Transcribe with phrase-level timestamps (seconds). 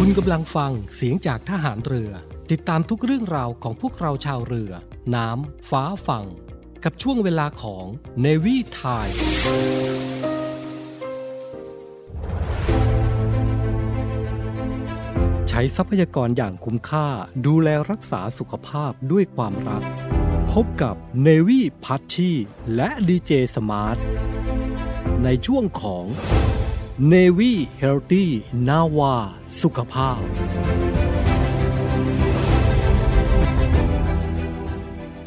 [0.00, 2.10] คุณกำลังฟังเสียงจากทหารเรือ
[2.50, 4.72] ติดตามทุกเรื่องราวของพวกเราชาวเรือ
[5.14, 6.26] น้ำ ฟ้าฝั่ง
[6.84, 7.84] กับช่วงเวลาของ
[8.20, 9.08] เนวีไทย
[15.48, 17.08] ใช้ทรัพยากรอย่างคุ้มค่า
[17.46, 19.82] ดูแลรักษาสุขภาพด้วยความรัก
[20.52, 22.30] พบกับเนวีพัชชี
[22.76, 23.98] และดีเจสมาร์ท
[25.24, 26.04] ในช่วงของ
[27.06, 28.24] Navy Healthy
[28.68, 29.16] นาวา
[29.62, 30.22] สุขภาพ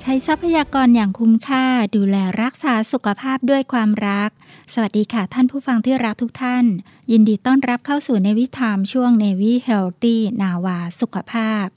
[0.02, 4.30] ใช้ทรัพยากรอย่างคุ้มค่าดูแลรักษาสุขภาพด้วยความรัก
[4.73, 6.66] สวัสดีค่ะท่านผู้ฟังที่รักทุกท่าน
[7.12, 11.67] ยินดีต้อนรับเข้าสู่ในวิถามช่วง Navy Healthy นาวา สุขภาพ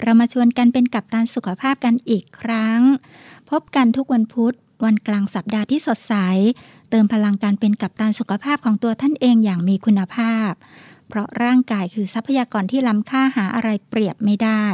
[0.00, 2.80] เรามาชวนกันเป็นกับตันสุขภาพกันอีกครั้ง
[3.50, 4.54] พบกันทุกวันพุธ
[4.84, 6.14] วันกลางสัปดาห์ที่สดใส
[6.94, 10.52] เติมพลังการเป็นกัปตันสุขภาพของตัวท่านเองอย่างมีคุณภาพ
[11.08, 14.66] เพราะร่างกายคือทรัพยากรที่ล้ำค่าหาอะไรเปรียบไม่ได้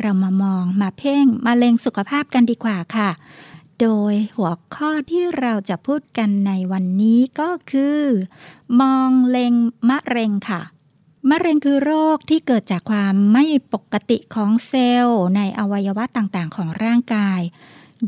[0.00, 3.10] เรามามองมาเพ่งมาเล็งสุขภาพกันดีกว่าค่ะ
[3.80, 8.02] โดยหัวข้อที่เราจะพูดกันในวันนี้ก็คือ
[8.80, 9.54] มองเล็ง
[9.88, 10.62] มะเร็งค่ะ
[11.30, 17.40] มะเร็งคือโรคที่เกิดจากความไม่ปกติของเซลล์ในอวัยวะต่างๆ ของร่างกาย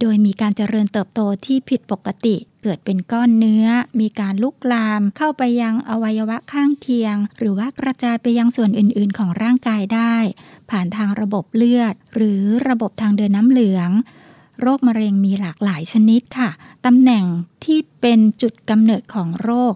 [0.00, 2.36] โดยมีการเจริญเติบโตที่ผิดปกติ
[2.69, 3.67] เกิดเป็นก้อนเนื้อ
[4.00, 10.17] มีการลุกลามเข้าไปยังอวัยวะข้างเคียง หรือว่ากระจายไปยังส่วนอื่นๆ ของร่างกายได้
[10.70, 13.91] ผ่านทางระบบเลือด หรือระบบทางเดินน้ำเหลือง
[14.61, 16.50] โรคมะเร็งมีหลากหลายชนิดค่ะ
[16.87, 17.25] ตำแหน่ง
[17.64, 19.75] ที่เป็นจุดกำเนิดของโรค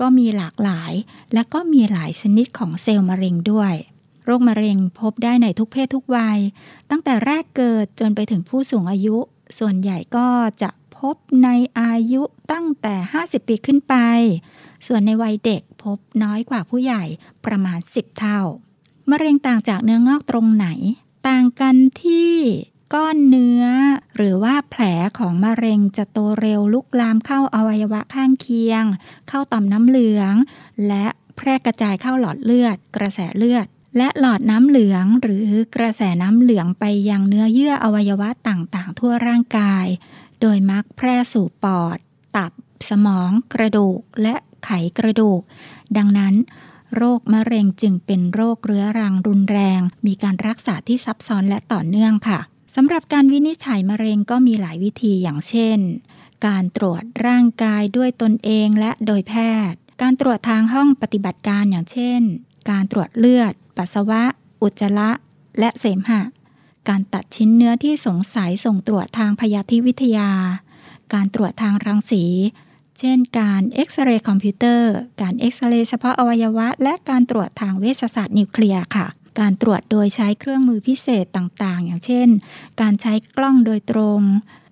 [0.00, 0.92] ก็มีหลากหลาย
[1.34, 3.74] และก็มีหลายชนิดของเซลล์มะเร็งด้วย
[4.24, 6.38] โรคมะเร็งพบได้ในทุกเพศทุกวัย
[6.90, 9.16] ตั้งแต่แรกเกิดจนไปถึงผู้สูงอายุ
[9.58, 10.26] ส่วนใหญ่ก็
[10.62, 11.48] จะ พบใน
[11.80, 13.94] อายุตั้งแต่ 50 ปีขึ้นไป
[14.86, 17.02] ส่วนในวัยเด็กพบน้อยกว่าผู้ใหญ่
[17.44, 18.40] ประมาณ 10 เท่า
[19.10, 20.68] มะเร็งต่างจากเนื้องอกตรงไหน
[21.28, 22.32] ต่างกันที่
[22.94, 23.64] ก้อนเนื้อ
[24.16, 24.82] หรือว่าแผล
[25.18, 28.84] ของมะเร็งจะโตเร็วลุกลามเข้าอวัยวะข้างเคียง
[29.28, 30.34] เข้าต่อมน้ำเหลือง
[30.88, 39.86] และแพร่กระจายเข้าหลอดเลือด กระแสเลือด และหลอดน้ำเหลือง หรือกระแสน้ำเหลืองไปยังเนื้อเยื่ออวัยวะต่างๆ ทั่วร่างกาย
[40.40, 41.98] โดยมักแพร่สู่ปอด
[42.36, 42.52] ตับ
[42.88, 45.40] สมอง กระดูก และไขกระดูก
[45.96, 46.34] ดังนั้น
[46.96, 52.40] โรคมะเร็งจึงเป็นโรคเรื้อรังรุนแรง มีการรักษาที่ซับซ้อนและต่อเนื่องค่ะ
[52.74, 55.78] สำหรับการวินิจฉัยมะเร็งก็มีหลายวิธีอย่างเช่น
[56.46, 59.34] การตรวจร่างกายด้วยตนเองและโดยแพ
[59.70, 62.20] ทย์ การตรวจทางห้องปฏิบัติการอย่างเช่น
[62.70, 64.22] การตรวจเลือด ปัสสาวะ
[64.62, 65.10] อุจจาระ
[65.58, 66.20] และเสมหะ
[66.88, 70.30] การตัดชิ้นเนื้อที่สงสัยส่งตรวจทางพยาธิวิทยา
[71.14, 72.24] การตรวจทางรังสี
[72.98, 74.92] เช่น การเอ็กซเรย์คอมพิวเตอร์
[75.22, 79.06] การเอ็กซเรย์เฉพาะอวัยวะ และการตรวจทางเวชศาสตร์นิวเคลียร์ค่ะ
[79.40, 82.28] การตรวจโดยใช้เครื่องมือพิเศษต่างๆ อย่างเช่น
[82.80, 84.20] การใช้กล้องโดยตรง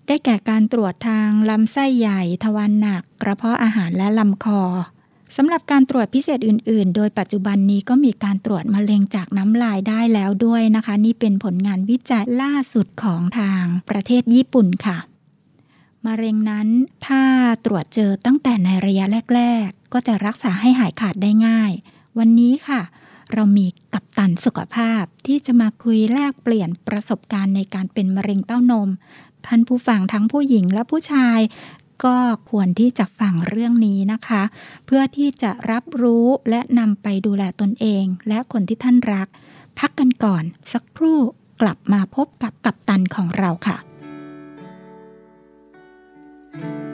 [0.07, 4.63] ได้แก่การตรวจทางลำไส้ใหญ่ ทวารหนัก กระเพาะอาหารและลำคอ
[5.37, 14.99] สำหรับการตรวจพิเศษอื่น ๆ โดยปัจจุบันนี้ก็มีการตรวจมะเร็งจากน้ำลายได้แล้วด้วยนะคะ นี่เป็นผลงานวิจัยล่าสุดของทางประเทศญี่ปุ่นค่ะ
[16.07, 16.69] มะเร็งนั้น
[17.07, 17.23] ถ้า
[17.65, 21.73] ตรวจเจอตั้งแต่ในระยะแรก ๆ ก็จะรักษาให้หายขาดได้ง่าย
[22.19, 22.81] วันนี้ค่ะ
[23.33, 28.89] เรามีกัปตันสุขภาพที่จะมาคุยแลกเปลี่ยนประสบการณ์ในการเป็นมะเร็งเต้านม
[29.47, 31.39] ท่านผู้ฟังทั้งผู้หญิงและผู้ชาย
[32.05, 32.17] ก็
[32.51, 34.43] ควรที่จะฟังเรื่องนี้นะคะ
[34.87, 39.29] เพื่อที่จะรับรู้และนำไปดูแลตนเอง และคนที่ท่านรัก
[39.79, 41.19] พักกันก่อนสักครู่
[41.61, 43.77] กลับมาพบกับกัปตันของเราค่ะ
[46.59, 46.94] แ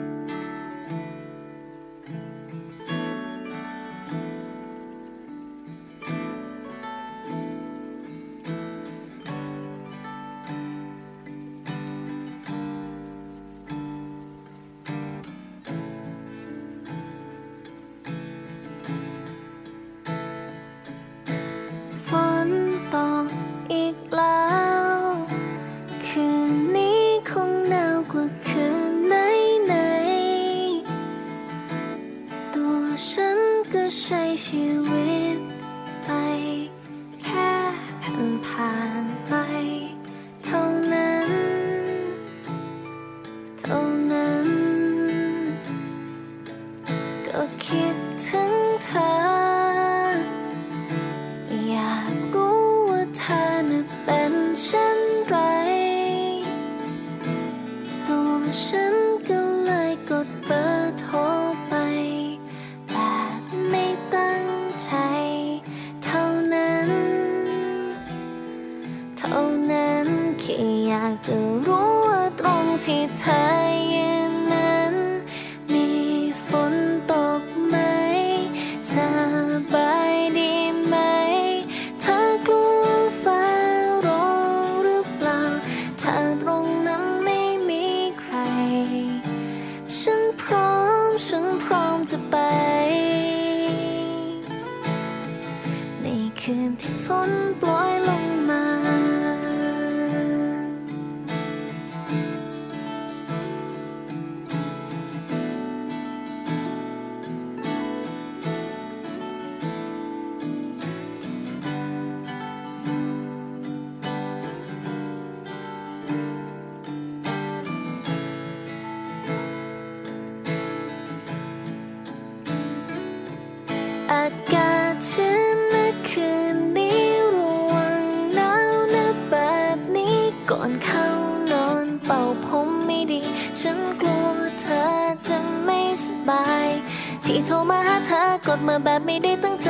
[138.05, 139.69] เธอกดมาแบบไม่ได้ตั้งใจ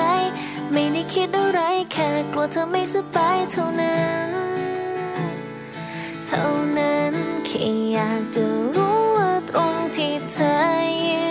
[0.74, 1.60] ไม่ได้คิดอะไร
[1.92, 4.30] แค่กลัวเธอไม่สบายเท่านั้น
[6.28, 6.46] เท่า
[6.78, 7.14] นั้น
[7.46, 8.44] แค่อยากจะ
[8.76, 10.54] รู้ว่าตรงที่เธอ
[11.06, 11.31] ยืนนั้น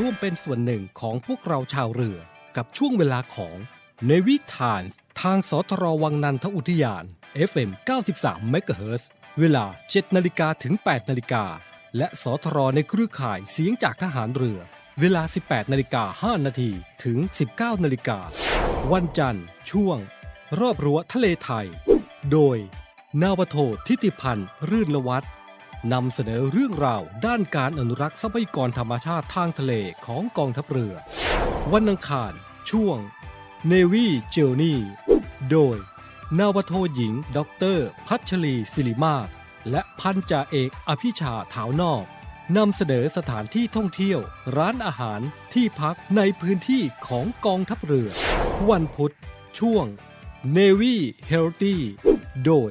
[0.00, 2.18] ร่วมเป็นส่วนหนึ่งของพวกเราชาวเรือ
[2.56, 3.56] กับช่วงเวลาของ
[4.08, 4.82] ในวิถาน
[5.20, 7.04] ทางสทรวังนันทอุทยาน
[7.50, 7.70] FM
[8.12, 9.02] 93 MHz
[9.40, 11.44] เวลา 7 นาฬิกาถึง 8 นาฬิกา
[11.96, 14.58] และสทรในเครือข่ายเสียงจากทหารเรือ
[15.00, 16.70] เวลา 18 นาฬิกา 5 นาที
[17.04, 17.18] ถึง
[17.50, 18.18] 19 นาฬิกา
[18.92, 19.98] วันจันทร์ ช่วง
[20.60, 21.66] รอบรั้วทะเลไทย
[22.32, 22.56] โดย
[23.22, 25.30] นาวโททิติพันธ์ รื่นละวัฒน์
[25.92, 29.72] นำเสนอเรื่องราวด้านการอนุรักษ์ทรัพยากรธรรมชาติทางทะเล
[30.06, 30.94] ของกองทัพเรือ
[31.72, 32.32] วันอังคาร
[32.70, 32.98] ช่วง
[33.70, 34.76] Navy Journey
[35.50, 35.76] โดย
[36.38, 39.28] นาวาโทหญิงด็อกเตอร์พัชรีศิริมาศ
[39.70, 42.04] และพันจ่าเอกอภิชาถาวนอก
[42.56, 44.20] นำเสนอสถานที่ท่องเที่ยว
[44.56, 45.20] ร้านอาหาร
[45.54, 48.10] ที่พักในพื้นที่ของกองทัพเรือ
[48.70, 49.14] วันพุธ
[49.58, 49.86] ช่วง
[50.56, 50.96] Navy
[51.30, 51.76] Healthy
[52.44, 52.70] โดย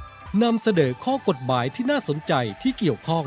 [0.43, 3.25] นำเสนอข้อกฎหมายที่น่าสนใจที่เกี่ยวข้อง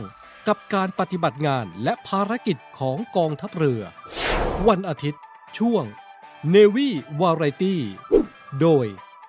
[0.49, 3.83] กับการปฏิบัติงานและภารกิจของกองทัพเรือ
[4.69, 5.23] วันอาทิตย์
[5.59, 5.85] ช่วง
[6.55, 6.89] Navy
[7.21, 7.77] Variety
[8.61, 8.87] โดย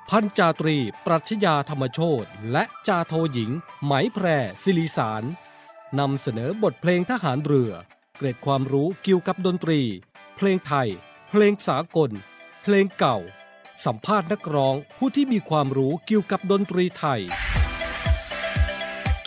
[0.09, 3.51] พันจาตรี ปรัชญาธรรมโชตและจาโทหญิง
[3.83, 4.25] ไหมแพร
[4.63, 5.23] ศิริสาร
[5.99, 7.71] นำเสนอบทเพลงทหารเรือ
[8.17, 9.81] เกร็ดความรู้เกี่ยวกับดนตรี
[10.35, 10.89] เพลงไทย
[11.29, 12.11] เพลงสากล
[12.63, 13.17] เพลงเก่า
[13.85, 17.21] สัมภาษณ์นักร้องผู้ที่มีความรู้เกี่ยวกับดนตรีไทย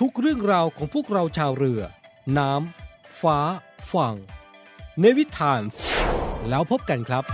[0.01, 1.81] ทุกเรื่องราวของพวกเราชาวเรือ
[2.39, 3.39] น้ำ ฟ้า
[3.93, 4.15] ฝั่ง
[5.01, 5.63] เนวิทาน
[6.49, 7.25] แล้วพบกันครับ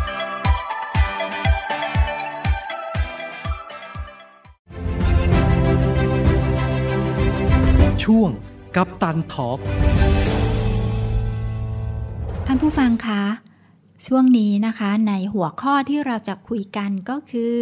[8.04, 8.30] ช่วง
[8.76, 9.58] กับตันทอล์ก
[12.46, 13.22] ท่านผู้ฟังคะ
[14.06, 17.56] ช่วงนี้นะคะในหัวข้อที่เราจะคุยกันก็คือ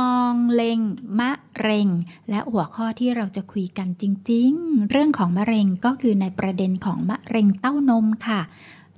[0.00, 0.80] มองเล็ง
[1.20, 1.88] มะเร็ง
[2.30, 8.40] และหัวข้อที่เราจะคุยกันจริง ๆ เรื่องของมะเร็งก็คือในประเด็นของมะเร็งเต้านมค่ะ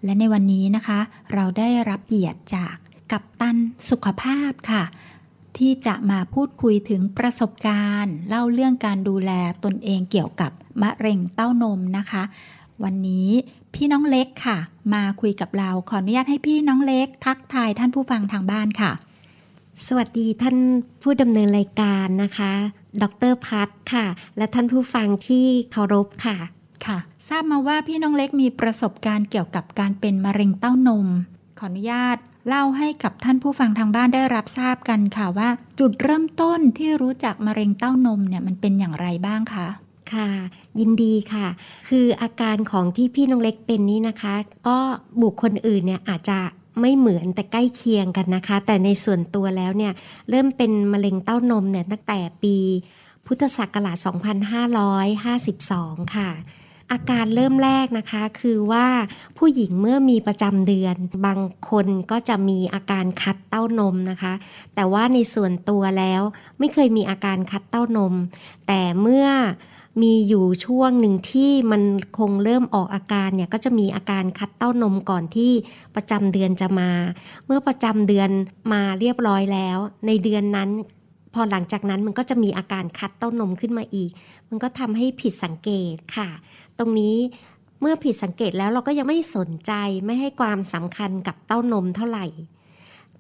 [0.05, 1.01] และในวันนี้นะคะ
[1.35, 2.75] เราได้รับเกียรติจาก
[3.13, 3.57] กัปตัน
[3.91, 4.85] สุขภาพค่ะ
[5.59, 9.31] ที่จะมาพูดคุยถึงประสบการณ์ เล่าเรื่องการดูแล
[9.65, 10.51] ตนเองเกี่ยวกับ
[10.83, 12.23] มะเร็งเต้านมนะคะ
[12.85, 13.29] วันนี้
[13.75, 14.59] พี่น้องเล็กค่ะ
[14.95, 18.93] มาคุยกับเราขออนุญาตให้พี่น้องเล็ก ทักทายท่านผู้ฟังทางบ้านค่ะ
[19.87, 20.57] สวัสดีท่าน
[21.03, 22.53] ผู้ดำเนินรายการนะคะ
[23.03, 26.37] ดรพัฒค่ะ และท่านผู้ฟังที่เคารพค่ะ
[26.87, 26.99] ค่ะ
[27.29, 31.07] ทราบมาว่าพี่น้องเล็กมีประสบการณ์เกี่ยวกับการเป็นมะเร็งเต้านม
[31.59, 32.17] ขออนุญาต
[32.49, 35.49] เล่าให้กับท่านผู้ฟังทางบ้านได้รับทราบกันค่ะว่า
[35.81, 39.69] จุดเริ่มต้นที่รู้จักมะเร็งเต้านมเนี่ยมันเป็นอย่างไรบ้างคะ
[40.15, 40.29] ค่ะ
[40.81, 41.47] ยินดีค่ะ
[41.89, 44.35] คืออาการของที่พี่น้องเล็กเป็นนี้นะคะ
[44.69, 44.79] ก็
[45.23, 46.39] บุคคลอื่นเนี่ยอาจจะ
[46.81, 49.93] ไม่เหมือนแต่ใกล้เคียงกันนะคะ แต่ในส่วนตัวแล้วเนี่ย
[50.31, 52.57] เริ่มเป็นมะเร็งเต้านมเนี่ยตั้งแต่ปี
[53.27, 53.97] พุทธศักราช
[55.49, 56.31] 2552 ค่ะ
[56.93, 58.87] อาการเริ่มแรกนะคะคือว่า
[59.39, 61.41] ผู้หญิงเมื่อมีประจำเดือน บาง
[61.71, 64.33] คนก็จะมีอาการคัดเต้านมนะคะ
[64.75, 66.23] แต่ว่าในส่วนตัวแล้ว
[66.59, 68.15] ไม่เคยมีอาการคัดเต้านม
[68.67, 69.27] แต่เมื่อ
[70.01, 71.83] มีอยู่ช่วงหนึ่งที่มัน
[72.19, 75.53] คงเริ่มออกอาการเนี่ยก็จะมีอาการคัดเต้านมก่อนที่
[75.95, 76.91] ประจำเดือนจะมา
[77.47, 78.31] เมื่อประจำเดือน
[78.73, 80.71] มาเรียบร้อยแล้ว ในเดือนนั้น
[81.35, 84.11] พอหลังจากนั้นมันก็จะมีอาการคัดเต้านมขึ้นมาอีก
[84.49, 86.29] มันก็ทำให้ผิดสังเกตค่ะ
[86.79, 87.17] ตรงนี้
[87.81, 89.73] เมื่อผิดสังเกตแล้วเราก็ยังไม่สนใจ
[90.07, 92.27] ไม่ให้ความสำคัญกับเต้านมเท่าไหร่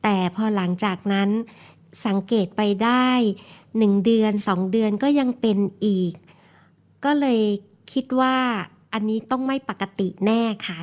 [0.02, 1.30] แต่พอหลังจากนั้น
[2.06, 3.10] สังเกตไปได้
[3.78, 6.12] หนึ่งเดือนสองเดือนก็ยังเป็นอีก
[7.04, 7.40] ก็เลย
[7.92, 8.36] คิดว่า
[8.92, 10.78] อันนี้ต้องไม่ปกติแน่ค่ะ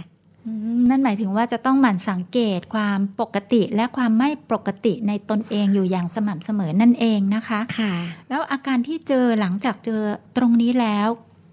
[0.46, 7.94] อืมนั่นหมายถึงว่าจะต้องหมั่นสังเกตความปกติและความไม่ปกติในตนเองอยู่อย่างสม่ำเสมอนั่นเองนะคะค่ะ
[8.30, 10.02] แล้วอาการที่เจอหลังจากเจอ
[10.38, 11.08] ตรงนี้แล้ว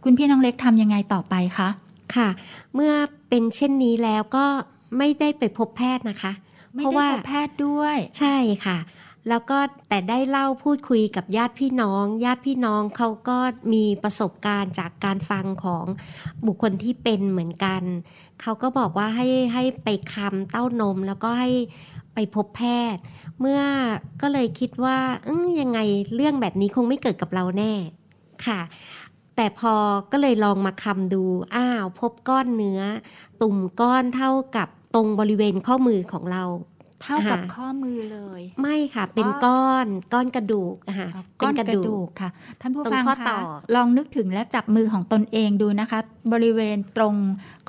[0.04, 1.68] คุณพี่น้องเล็กทำยังไงต่อไปคะ
[2.14, 2.28] ค่ะ
[2.74, 2.92] เมื่อ
[3.28, 4.46] เป็นเช่นนี้แล้วก็
[4.98, 6.32] ไม่ได้ไปพบแพทย์นะคะ
[6.74, 8.78] ไม่เพราะได้ว่าพบแพทย์ด้วย ใช่ค่ะ
[9.28, 13.38] แล้วก็แต่ได้เล่าพูดคุยกับญาติพี่น้อง ญาติพี่น้องเขาก็
[13.72, 15.84] มีประสบการณ์จากการฟังของ
[16.46, 17.82] บุคคลที่เป็นเหมือนกัน
[18.42, 21.50] เขาก็บอกว่าให้ให้ไปคำเต้านมแล้วก็ให้
[22.14, 22.62] ไปพบแพ
[22.94, 23.02] ทย์
[23.40, 23.60] เมื่อ
[24.20, 25.30] ก็เลยคิดว่าอ
[25.60, 25.78] ยังไง
[26.14, 27.72] เรื่องแบบนี้คงไม่เกิดกับเราแน่
[28.46, 28.60] ค่ะ
[29.36, 29.74] แต่พอ
[30.12, 31.22] ก็เลยลองมาคำดู
[31.54, 32.80] อ้าว พบก้อนเนื้อ
[33.40, 36.44] ตุ่มก้อนเท่ากับตรงบริเวณข้อมือของเรา
[37.02, 41.08] เท่ากับอ่าข้อมือเลย ไม่ค่ะ เป็นอ๋อก้อนก้อนกระดูกอะค่ะ
[41.40, 43.40] ก้อนเป็กระดูกค่ะ ท่านผู้ตรงฟังข้อต่คะอ
[43.74, 45.98] ลองนึกถึงและจับมือของตนเองดูนะคะ
[46.32, 47.14] บริเวณตรง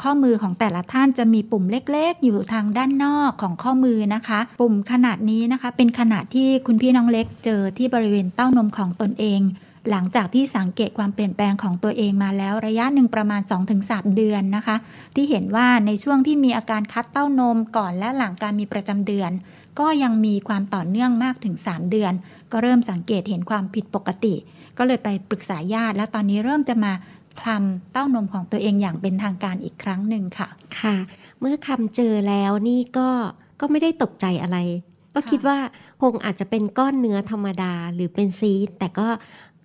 [0.01, 9.41] ข้อมือของแต่ละท่านจะมีปุ่มเล็ก ๆ อยู่ทางด้านนอกของข้อมือนะคะ ปุ่มขนาดนี้นะคะ เป็นขนาดที่คุณพี่น้องเล็กเจอที่บริเวณเต้านมของตนเอง
[9.89, 13.41] หลังจากที่สังเกตความเปลี่ยนแปลงของตัวเองมาแล้วระยะหนึ่งประมาณ
[13.79, 14.75] 2-3 เดือนนะคะ
[15.15, 19.31] ที่เห็นว่าในช่วงที่มีอาการคัดเต้านมก่อนและหลังการมีประจำเดือน
[19.79, 22.13] ก็ยังมีความต่อเนื่องมากถึง 3 เดือน
[22.51, 24.35] ก็เริ่มสังเกตเห็นความผิดปกติ
[24.77, 26.93] ก็เลยไปปรึกษาญาติ แล้วตอนนี้เริ่มจะมา
[27.39, 30.95] คลำเต้านมของตัวเองอย่างเป็นทางการอีกครั้งหนึ่งค่ะ ค่ะ
[31.39, 33.09] เมื่อคลำเจอแล้วนี่ก็
[33.59, 34.57] ก็ไม่ได้ตกใจอะไร
[35.13, 35.57] ก็คิดว่า
[36.01, 39.07] คงอาจจะเป็นก้อนเนื้อธรรมดาหรือเป็นซีดแต่ก็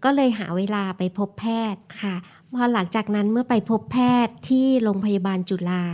[0.05, 2.15] ก็เลยหาเวลาไปพบแพทย์ค่ะ
[2.55, 5.85] พอหลังจากนั้นเมื่อไปพบแพทย์ที่โรงพยาบาลจุฬา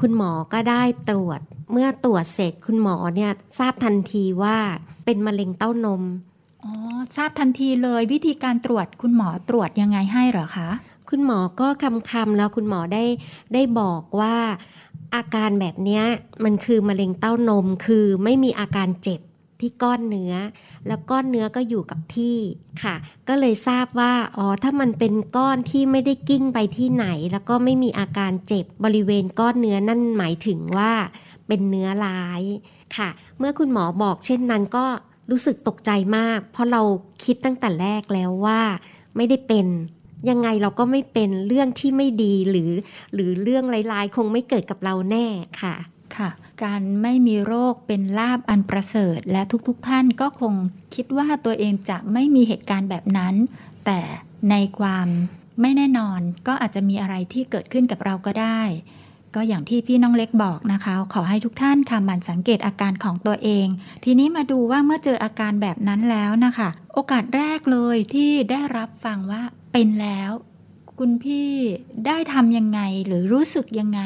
[0.00, 1.40] คุณหมอก็ได้ตรวจ
[1.72, 4.56] เมื่อตรวจเสร็จคุณหมอเนี่ยทราบทันทีว่า
[5.04, 6.02] เป็นมะเร็งเต้านม
[6.64, 6.72] อ๋อ
[7.16, 10.70] ทราบทันทีเลยวิธีการตรวจคุณหมอตรวจยังไงให้เหรอคะ
[11.10, 13.04] คุณหมอก็คำคำๆแล้วคุณหมอได้
[13.54, 14.36] ได้บอกว่า
[15.14, 16.04] อาการแบบเนี้ย
[16.44, 19.20] มันคือมะเร็งเต้านมคือไม่มีอาการเจ็บ
[19.60, 20.34] ที่ก้อนเนื้อ
[20.86, 22.38] แล้วก้อนเนื้อก็อยู่กับที่
[22.82, 22.94] ค่ะ
[23.28, 30.92] ก็เลยทราบว่าอ๋อถ้ามันเป็นก้อนที่ไม่ได้กิ้งไปที่ไหน แล้วก็ไม่มีอาการเจ็บบริเวณก้อนเนื้อนั่นหมายถึงว่า
[31.46, 32.42] เป็นเนื้อร้าย
[32.96, 33.08] ค่ะ
[33.38, 34.84] เมื่อคุณหมอบอกเช่นนั้นก็
[35.30, 36.82] รู้สึกตกใจมาก เพราะเรา
[37.24, 38.60] คิดตั้งแต่แรกแล้วว่า
[39.16, 39.66] ไม่ได้เป็น
[40.30, 42.70] ยังไงเราก็ไม่เป็นเรื่องที่ไม่ดีหรือ
[43.14, 45.26] หรือเรื่องร้ายๆ คงไม่เกิดกับเราแน่
[45.62, 45.74] ค่ะ
[46.16, 46.30] ค่ะ
[46.62, 50.54] การไม่มีโรคเป็นลาบอันประเสริฐ และทุกๆทท่านก็คง
[50.94, 53.34] คิดว่าตัวเองจะไม่มีเหตุการณ์แบบนั้น
[53.86, 54.00] แต่
[54.50, 55.08] ในความ
[55.60, 58.60] ไม่แน่นอนก็อาจจะมีอะไรที่เกิดขึ้นกับเราก็ได้
[59.34, 63.66] ก็อย่างที่พี่น้องเล็กบอกนะคะ ขอให้ทุกท่านค่ะมันสังเกตอาการของตัวเอง
[64.04, 69.42] ทีนี้มาดูว่าเมื่อเจออาการแบบนั้นแล้วนะคะ โอกาสแรกเลยที่ได้รับฟังว่า
[69.72, 70.30] เป็นแล้ว
[70.98, 71.50] คุณพี่
[72.06, 74.00] ได้ทำยังไงหรือรู้สึกยังไง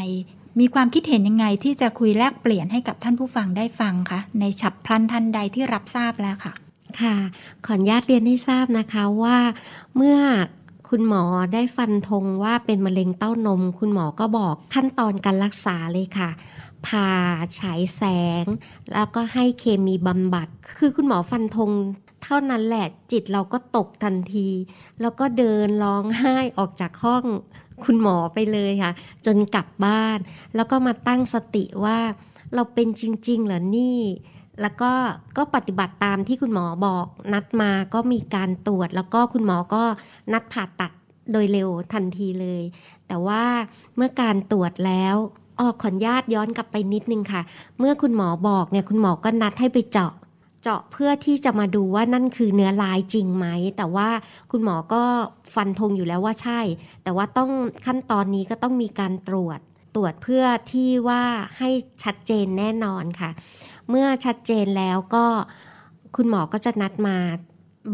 [0.58, 6.54] มีความคิดเห็นยังไงที่จะคุยแลกเปลี่ยนให้กับท่านผู้ฟังได้ฟังคะในฉับพลันทันใดที่รับทราบแล้วค่ะ
[7.00, 7.16] ค่ะ
[7.66, 9.38] ขออนุญาตเรียนให้ทราบนะคะว่า
[9.96, 10.18] เมื่อ
[10.88, 11.22] คุณหมอ
[11.54, 16.30] ได้ฟันธงว่าเป็นมะเร็งเต้านม คุณหมอก็บอกขั้นตอนการรักษาเลยค่ะ
[16.86, 17.10] ผ่า
[17.58, 18.02] ฉายแส
[18.42, 18.44] ง
[18.92, 20.48] แล้วก็ให้เคมีบำบัด
[20.78, 21.70] คือคุณหมอฟันธง
[22.22, 24.48] เท่านั้นแหละจิตเราก็ตกทันที
[25.00, 27.24] แล้วก็เดินร้องไห้ออกจากห้อง
[27.84, 28.92] คุณหมอไปเลยค่ะ
[29.26, 30.18] จนกลับบ้าน
[30.56, 31.98] แล้วก็มาตั้งสติว่า
[32.54, 34.00] เราเป็นจริง ๆ เหรอนี่
[34.62, 34.92] แล้วก็
[35.36, 39.82] ก็ปฏิบัติตามที่คุณหมอบอก นัดมาก็มีการตรวจ แล้วก็คุณหมอก็
[40.32, 40.92] นัดผ่าตัด
[41.32, 42.62] โดยเร็วทันทีเลย
[43.06, 43.44] แต่ว่า
[43.96, 45.16] เมื่อการตรวจแล้ว
[45.60, 47.42] ออกขออนุญาตย้อนกลับไปนิดนึงค่ะ
[47.78, 50.12] เมื่อคุณหมอบอกเนี่ยคุณหมอก็นัดให้ไปเจาะ
[50.62, 54.08] เจาะเพื่อที่จะมาดูว่านั่นคือเนื้อลายจริงไหม แต่ว่า
[54.50, 55.02] คุณหมอก็
[55.54, 56.60] ฟันธงอยู่แล้วว่าใช่
[57.02, 57.50] แต่ว่าต้อง
[57.86, 59.60] ขั้นตอนนี้ก็ต้องมีการตรวจ
[59.94, 61.24] ตรวจเพื่อที่ว่า
[61.58, 61.70] ให้
[62.04, 63.30] ชัดเจนแน่นอนค่ะ
[63.88, 65.24] เมื่อชัดเจนแล้วก็
[66.16, 67.18] คุณหมอก็จะนัดมา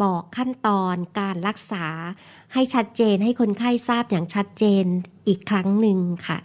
[0.02, 1.86] บอกขั้นตอนการรักษา
[2.52, 4.84] ให้ชัดเจนให้คนไข้ทราบอย่างชัดเจน
[5.28, 6.38] อีกครั้งหนึ่งค่ะ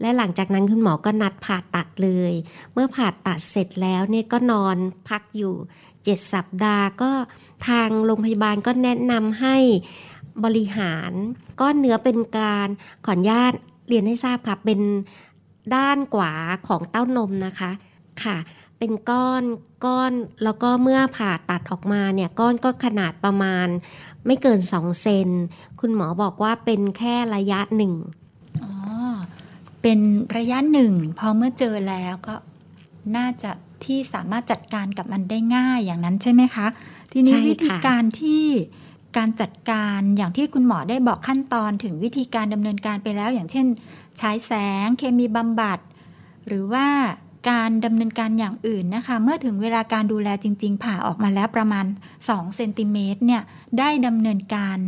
[0.00, 2.32] และหลังจากนั้นคุณหมอก็นัดผ่าตัดเลย
[2.72, 4.76] เมื่อผ่าตัดเสร็จแล้วเนี่ยก็นอน
[5.08, 5.54] พักอยู่
[5.92, 7.10] 7 สัปดาห์ก็
[7.68, 9.56] ทางโรงพยาบาลก็แนะนำให้
[10.44, 11.12] บริหาร
[11.60, 12.68] ก้อนเนื้อเป็นการ
[13.06, 13.52] ขออนุญาต
[13.88, 14.80] เรียนให้ทราบค่ะ เป็น
[15.74, 16.32] ด้านขวา
[16.68, 17.70] ของเต้านมนะคะ
[18.22, 18.36] ค่ะ
[18.78, 19.42] เป็นก้อน
[19.86, 20.12] ก้อน
[20.44, 23.68] แล้วก็เมื่อผ่าตัดออกมาเนี่ยก้อนก็ขนาดประมาณ
[24.26, 25.28] ไม่เกิน 2 เซน
[25.80, 27.92] คุณหมอบอกว่าเป็นแค่ระยะหนึ่ง
[28.62, 28.72] อ๋อ
[29.90, 30.06] เป็น
[30.38, 32.34] ระยะหนึ่งพอเมื่อเจอแล้วก็
[33.16, 33.50] น่าจะ
[33.84, 36.66] ที่สามารถจัดการกับมันได้ง่ายอย่างนั้นใช่ไหมคะ
[37.12, 38.44] ทีนี้วิธีการที่
[39.16, 43.66] การจัดการอย่างที่คุณหมอได้บอกขั้นตอนถึงวิธีการดำเนินการไปแล้ว อย่างเช่น
[44.20, 44.52] ฉายแส
[44.84, 45.78] งเคมีบำบัด
[46.46, 46.86] หรือว่า
[47.50, 51.86] การดำเนินการอย่างอื่นนะคะ เมื่อถึงเวลาการดูแลจริง ๆ ผ่าออกมาแล้วประมาณ
[52.20, 53.42] 2เซนติเมตรเนี่ย
[53.78, 54.78] ได้ดำเนินการ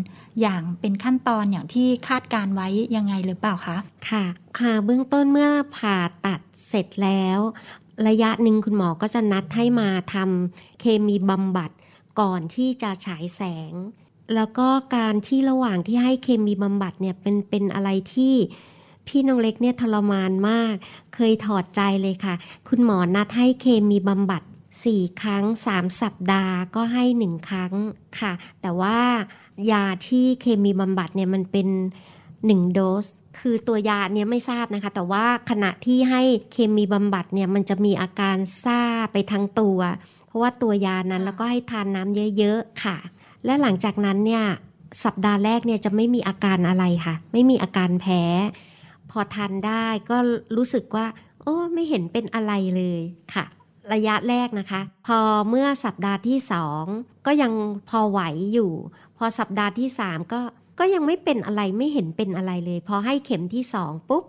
[0.41, 3.79] อย่างเป็นขั้นตอนอย่างที่คาดการไว้ยังไงหรือเปล่าคะ
[4.11, 4.25] ค่ะ
[4.59, 7.39] ค่ะเบื้องต้นเมื่อผ่าตัดเสร็จแล้ว
[8.09, 11.71] ระยะหนึ่งคุณหมอก็จะนัดให้มาทำเคมีบำบัด
[12.21, 13.73] ก่อนที่จะฉายแสง
[14.35, 18.35] แล้วก็การที่ระหว่างที่ให้เคมีบำบัดเนี่ยเป็นเป็นอะไรที่
[19.09, 20.75] พี่น้องเล็กเนี่ยทรมานมาก
[21.15, 22.35] เคยถอดใจเลยค่ะ
[22.69, 24.43] คุณหมอนัดให้เคมีบำบัด
[24.83, 27.73] 4ครั้ง3สัปดาห์ก็ให้1ครั้ง
[28.21, 28.99] ค่ะ แต่ว่า
[29.71, 31.69] ยาที่เคมีบำบัดเนี่ยมันเป็น
[32.21, 33.05] 1โดส
[33.39, 38.83] คือตัวยาเนี่ยไม่ทราบนะคะ แต่ว่าขณะที่ให้เคมีบำบัดเนี่ยมันจะมีอาการซ่า
[39.13, 39.79] ไปทั้งตัว
[40.27, 42.97] เพราะว่าตัวยานั้นแล้วก็ให้ทานน้ำเยอะๆค่ะ
[43.45, 44.45] และหลังจากนั้นเนี่ย
[45.05, 48.23] สัปดาห์แรกเนี่ยจะไม่มีอาการอะไรค่ะ ไม่มีอาการแพ้
[49.11, 50.17] พอทานได้ก็
[50.57, 51.07] รู้สึกว่า
[51.43, 53.03] โอ้ไม่เห็นเป็นอะไรเลย
[53.35, 53.45] ค่ะ
[53.93, 55.19] ระยะแรกนะคะ พอ
[55.49, 56.85] เมื่อสัปดาห์ที่สอง
[57.27, 57.53] ก็ยัง
[57.89, 58.21] พอไหว
[58.53, 58.73] อยู่
[59.17, 60.41] พอสัปดาห์ที่สามก็
[60.79, 64.25] ก็ยังไม่เป็นอะไรไม่เห็นเป็นอะไรเลย พอให้เข็มที่สองปุ๊บ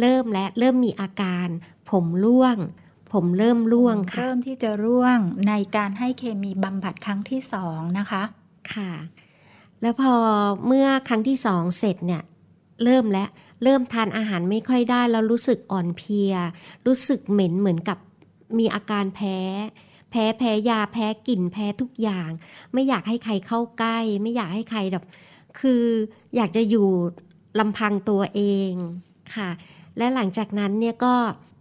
[0.00, 1.48] เริ่มและเริ่มมีอาการ
[1.90, 2.56] ผมร่วง
[3.12, 5.18] ผผมเริ่มร่วงค่ะเริ่มที่จะร่วง
[5.48, 8.22] ในการให้เคมีบำบัดครั้งที่สองนะคะ
[8.74, 8.92] ค่ะ
[9.82, 10.14] แล้วพอ
[10.66, 12.22] เมื่อครั้งที่สองเสร็จเนี่ย
[12.84, 13.28] เริ่มแล้ว
[13.62, 16.32] เริ่มทานอาหารไม่ค่อยได้แล้วรู้สึกอ่อนเพลีย
[16.86, 17.98] รู้สึกเหม็นเหมือนกับ
[18.58, 19.38] มีอาการแพ้
[20.10, 22.30] แพ้แพ้ยาแพ้กลิ่นแพ้ทุกอย่าง
[22.72, 25.04] ไม่อยากให้ใครเข้าใกล้ ไม่อยากให้ใครแบบ
[25.60, 25.84] คือ
[26.36, 26.88] อยากจะอยู่
[27.58, 28.72] ลำพังตัวเอง
[29.34, 29.50] ค่ะ
[29.98, 31.14] และหลังจากนั้นเนี่ยก็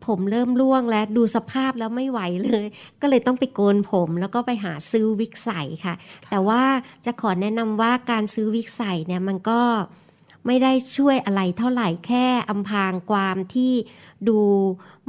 [0.06, 2.66] ผมเริ่มร่วงและดูสภาพแล้วไม่ไหวเลย
[3.02, 5.94] ก็เลยต้องไปโกนผมแล้วก็ไปหาซื้อวิกใส่ค่ะ
[6.30, 6.64] แต่ว่า
[7.06, 9.62] จะขอแนะนำว่าการซื้อวิกใส่เนี่ยมันก็
[10.45, 13.73] ไม่ได้ช่วยอะไรเท่าไหร่แค่อำพรางความที่
[14.27, 14.39] ดู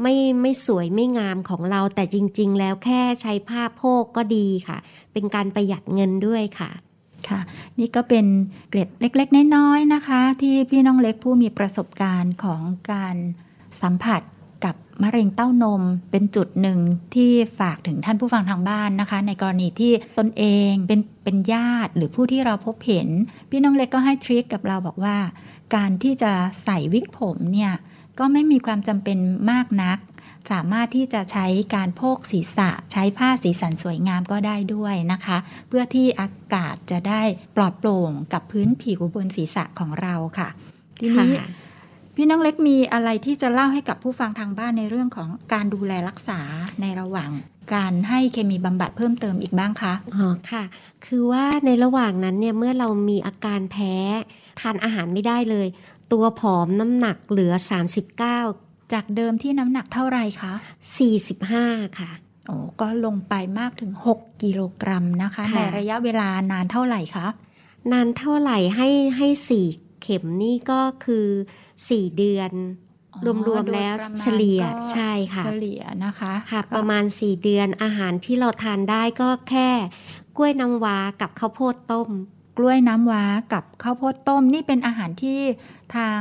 [0.02, 4.78] ไม่ไม่สวยไม่งามของเรา แต่จริง ๆ แล้วแค่ใช้ผ้าโพกก็ดีค่ะ
[5.12, 6.70] เป็นการประหยัดเงินด้วยค่ะ
[7.28, 7.40] ค่ะ
[7.78, 8.26] นี่ก็เป็น
[8.70, 12.60] เกร็ดเล็ก ๆ น้อยๆนะคะ ที่พี่น้องเล็กผู้มีประสบการณ์ของ
[12.92, 13.16] การ
[13.82, 14.22] สัมผัส
[14.64, 16.78] กับมะเร็งเต้านมเป็นจุดหนึ่ง
[17.14, 23.08] ที่ฝากถึงท่านผู้ฟังทางบ้านนะคะ ในกรณีที่ตนเองเป็นเป็นญาติหรือผู้ที่เราพบเห็น
[23.50, 25.16] พี่น้องเล็กก็ให้ทริคกับเราบอกว่า
[25.74, 26.32] การที่จะ
[26.64, 27.72] ใส่วิกผมเนี่ย
[28.18, 29.18] ก็ไม่มีความจำเป็น
[29.50, 29.98] มากนัก
[30.50, 37.22] สามารถที่จะใช้การโพกศีรษะ ใช้ผ้าสีสันสวยงามก็ได้ด้วยนะคะ เพื่อที่อากาศจะได้
[37.56, 40.48] ปลอดโปร่งกับพื้นผิวบนศีรษะของเราค่ะ
[41.00, 41.32] ทีนี้
[42.16, 46.40] พี่น้องเล็กมีอะไรที่จะเล่าให้กับผู้ฟังทางบ้านในเรื่องของการดูแลรักษา
[46.80, 47.30] ในระหว่าง
[47.74, 50.62] การให้เคมีบำบัดเพิ่มเติมอีกบ้างคะ อ๋อค่ะ
[51.06, 53.94] คือว่าในระหว่างนั้นเนี่ยเมื่อเรามีอาการแพ้
[54.60, 55.66] ทานอาหารไม่ได้เลย
[56.12, 57.52] ตัวผอมน้ำหนักเหลือ
[58.22, 60.52] 39 จากเดิมที่น้ำหนักเท่าไหร่คะ
[61.26, 62.10] 45 ค่ะ
[62.46, 67.26] โอ้ก็ลงไปมากถึง 6 กิโลกรัมนะคะค่ะในระยะเวลานานเท่าไหร่คะ
[67.92, 69.66] นานเท่าไหร่ให้ให้สี่
[70.02, 71.26] เข็มนี่ก็คือ
[71.72, 72.52] 4 เดือน
[73.48, 79.68] รวมๆแล้วโดยประมาณเฉลี่ยก็ใช่ค่ะเฉลี่ยนะคะค่ะก็ประมาณ 4 เดือนอาหารที่เราทานได้ก็แค่
[80.36, 82.08] กล้วยน้ำว้ากับข้าวโพดต้ม
[82.58, 85.38] กล้วยน้ำว้ากับข้าวโพดต้ม นี่เป็นอาหารที่
[85.94, 86.20] ทาง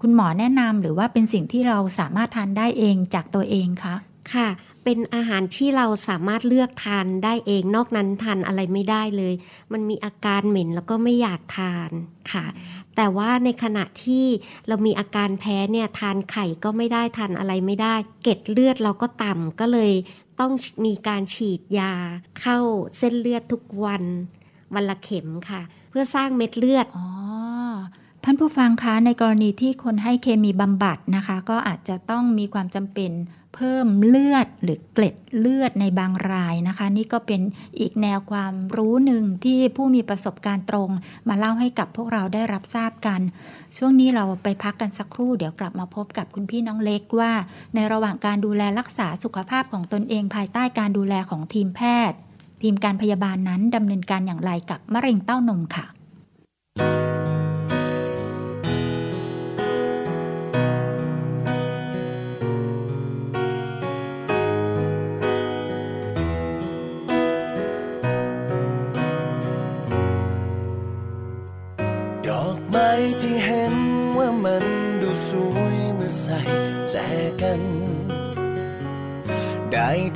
[0.00, 3.94] คุณหมอแนะนำหรือว่าเป็นสิ่งที่เราสามารถทานได้เองจากตัวเองคะ
[4.34, 4.48] ค่ะ
[4.84, 9.34] เป็นอาหารที่เราสามารถเลือกทานได้เองนอกนั้นทานอะไรไม่ได้เลย
[9.72, 11.90] มันมีอาการเหม็นแล้วก็ไม่อยากทาน
[12.32, 12.44] ค่ะ
[12.96, 14.26] แต่ว่าในขณะที่
[14.68, 19.92] เรามีอาการแพ้เนี่ยทานไข่ก็ไม่ได้ทานอะไรไม่ได้ เกล็ดเลือดเราก็ต่ำก็เลย
[20.40, 20.52] ต้อง
[20.86, 21.92] มีการฉีดยา
[22.40, 22.58] เข้า
[22.98, 24.02] เส้นเลือดทุกวัน
[24.74, 27.08] วันละเข็มค่ะ เพื่อสร้างเม็ดเลือดอ๋อ
[28.24, 33.12] ท่านผู้ฟังคะในกรณีที่คนให้เคมีบำบัดนะคะ ก็อาจจะต้องมีความจำเป็น
[33.54, 37.40] เพิ่มเลือดหรือเกล็ดเลือดในบางรายนะคะ นี่ก็เป็น
[37.80, 40.90] อีกแนวความรู้หนึ่งที่ผู้มีประสบการณ์ตรง
[41.28, 43.20] มาเล่าให้กับพวกเราได้รับทราบกัน
[43.76, 47.32] ช่วงนี้เราไปพักกันสักครู่เดี๋ยวกลับมาพบกับคุณพี่น้องเล็กว่า
[47.74, 52.18] ในระหว่างการดูแลรักษาสุขภาพของตนเองภายใต้การดูแลของทีมแพทย์
[52.62, 55.86] ทีมการพยาบาลนั้นดำเนินการอย่างไรกับมะเร็งเต้านมค่ะ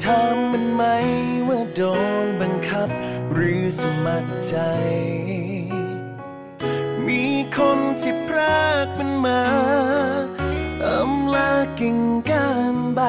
[0.03, 0.83] ถามมันไหม
[1.49, 1.83] ว่าโด
[2.25, 2.89] นบังคับ
[3.33, 4.57] หรือสมัครใจ
[7.07, 7.25] มี
[7.57, 9.45] คนที่พรากมันมา
[10.85, 11.99] อำลากิ่ง
[12.31, 13.01] ก้านใบ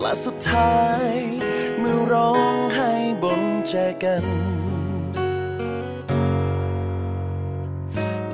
[0.00, 1.12] และสุดท้าย
[1.78, 4.24] เมื่อร้องไห้บนแจกัน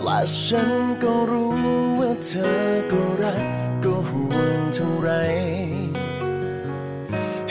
[0.03, 0.71] และฉัน
[1.03, 1.55] ก็รู้
[1.99, 3.45] ว่าเธอก็รัก
[3.85, 5.11] ก็ห่วงเท่าไร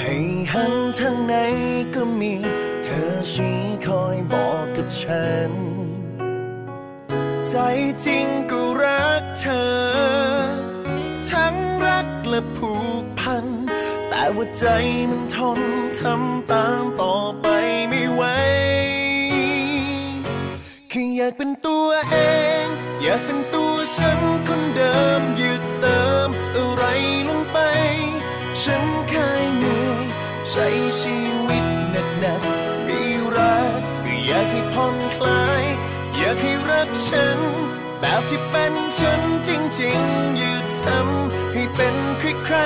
[0.05, 0.17] ให้
[0.53, 1.33] หันทางไหน
[1.95, 2.33] ก็มี
[2.83, 5.51] เธอชี้คอยบอกกับฉัน
[7.49, 7.55] ใจ
[8.05, 9.73] จริงก็รักเธอ
[11.29, 11.55] ทั้ง
[11.87, 13.45] รักและผูกพัน
[14.09, 14.65] แต่ว่าใจ
[15.09, 15.59] มันทน
[15.99, 17.47] ทำตามต่อไป
[17.89, 18.23] ไม่ไหว
[20.89, 22.17] แค่อยากเป็นตัวเอ
[22.63, 22.65] ง
[23.03, 26.83] อยากเป็นตัวฉันคนเดิมหยุดเติมอะไร
[27.27, 27.57] ลงไป
[28.63, 28.83] ฉัน
[30.55, 30.69] ใช้
[31.01, 31.65] ชีวิต
[32.19, 33.01] หนักๆมี
[33.35, 35.63] รักก็อยากให้ผ่อนคลาย
[36.15, 37.39] อยากให้รักฉัน
[37.99, 39.49] แบบที่เป็นฉันจ
[39.81, 42.57] ริงๆหยุดทำให้เป็นใคร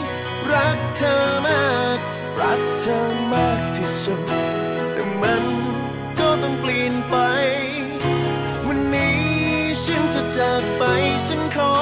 [0.00, 1.64] ๆ รักเธอมา
[1.96, 1.98] ก
[2.40, 2.98] รักเธอ
[3.32, 4.22] มากที่สุด
[4.92, 5.44] แต่มัน
[6.18, 7.16] ก็ต้องเปลี่ยนไป
[8.66, 9.20] วันนี้
[9.84, 10.82] ฉันจะจากไป
[11.26, 11.72] ฉันขอ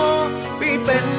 [0.59, 1.18] ไปเป็น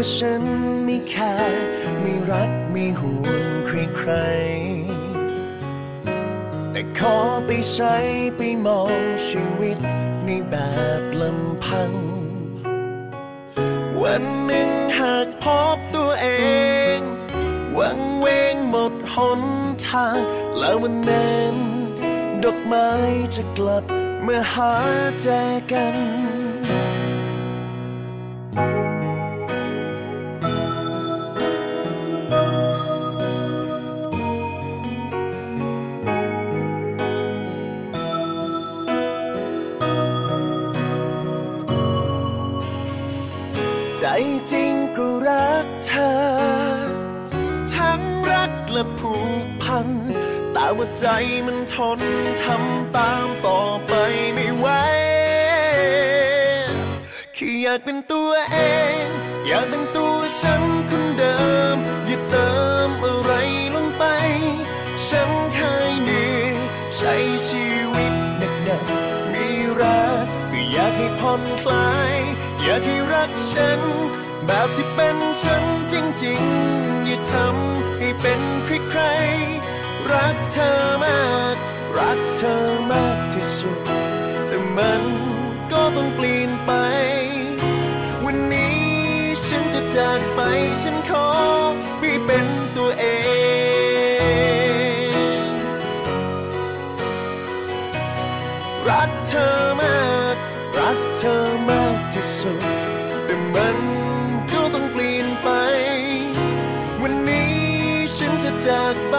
[0.00, 0.44] ว่าฉัน
[0.84, 1.14] ไม่แค
[1.50, 1.66] ร์
[2.00, 4.12] ไม่รักไม่ห่วงใครใคร
[6.72, 7.96] แต่ขอไปใช้
[8.36, 9.78] ไปมองชีวิต
[10.24, 10.54] ในแบ
[11.00, 11.92] บลำพัง
[14.02, 16.28] วันหนึ่งหากพบตัวเอ
[16.96, 16.98] ง
[17.78, 19.42] วังเวงหมดหน
[19.88, 20.18] ทาง
[20.58, 21.54] แล้ววันนั้น
[22.42, 22.90] ดอกไม้
[23.36, 23.84] จะกลับ
[24.26, 24.74] มาหา
[25.20, 25.26] แจ
[25.72, 25.96] กัน
[50.98, 51.04] ใจ
[51.46, 52.00] มันทน
[52.42, 53.92] ทำตามต่อไป
[54.34, 54.66] ไม่ไหว
[57.34, 58.58] แค่อยากเป็นตัวเอ
[59.02, 59.04] ง
[59.46, 61.36] อยากเป็นตัวฉันคนเดิ
[61.74, 62.52] ม อย่าเติ
[62.88, 63.32] มอะไร
[63.74, 64.04] ลงไป
[65.08, 65.58] ฉันเค
[65.90, 66.54] ยเหนื่อย
[66.96, 67.14] ใช้
[67.48, 69.46] ชีวิตหนักๆมี
[69.80, 72.16] รักก็อยากให้ผ่อนคลาย
[72.62, 73.80] อยากให้รักฉัน
[74.46, 79.67] แบบที่เป็นฉันจริงๆ อย่าทำให้เป็นใครๆรัก
[80.52, 81.22] เธอมา
[81.54, 81.56] ก
[81.98, 82.54] รักเธอ
[82.92, 83.80] มากที่สุด
[84.48, 85.02] แต่มัน
[85.72, 86.72] ก็ต้องเปลี่ยนไป
[88.24, 88.78] วันนี้
[89.46, 90.40] ฉันจะจากไป
[90.82, 91.28] ฉันขอ
[92.00, 93.04] ไม่เป็นตัวเอ
[95.46, 95.48] ง
[98.88, 100.00] รักเธอมา
[100.34, 100.36] ก
[100.78, 101.36] รักเธอ
[101.70, 102.62] มากที่สุด
[103.24, 103.78] แต่มัน
[104.52, 105.48] ก็ต้องเปลี่ยนไป
[107.02, 107.52] วันนี้
[108.16, 109.16] ฉันจะจากไป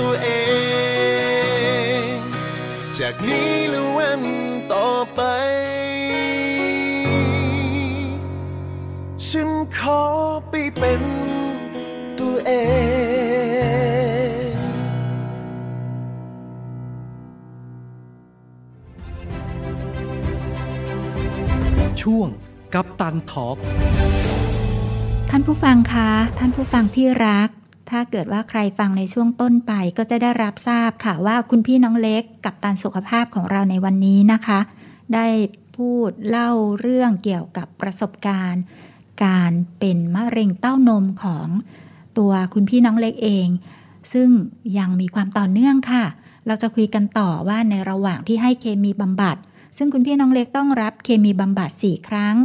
[0.00, 0.28] ตัวเอ
[2.08, 2.10] ง
[2.98, 4.22] จากนี้และวัน
[4.72, 5.20] ต่อไป
[9.28, 10.02] ฉันขอ
[10.48, 11.02] ไปเป็น
[12.18, 14.54] ตัวเอง
[22.00, 22.28] ช่วง
[22.74, 23.56] กับตันทอล์ก
[25.30, 27.50] ท่านผู้ฟังคะ ท่านผู้ฟังที่รัก
[27.90, 34.60] ถ้าเกิดว่าใครฟังในช่วงต้นไปก็จะได้รับทราบค่ะว่าคุณพี่น้องเล็กกับตันสุขภาพของเราในวันนี้นะคะ
[35.14, 35.26] ได้
[35.76, 38.62] พูดเล่าเรื่องเกี่ยวกับประสบการณ์
[39.24, 41.48] การเป็นมะเร็งเต้านมของ
[42.18, 43.48] ตัวคุณพี่น้องเล็กเอง
[44.12, 44.28] ซึ่ง
[44.78, 46.04] ยังมีความต่อเนื่องค่ะ
[46.46, 49.36] เราจะคุยกันต่อว่าในระหว่างที่ให้เคมีบำบัด
[49.76, 52.36] ซึ่งคุณพี่น้องเล็กต้องรับเคมีบำบัด4ครั้ง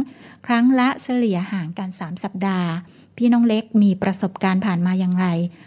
[0.46, 2.70] ครั้งละเฉลี่ยห่างกัน 3 สัปดาห์
[3.18, 5.26] พี่น้องเล็กมีประสบการณ์ผ่านมาอย่างไร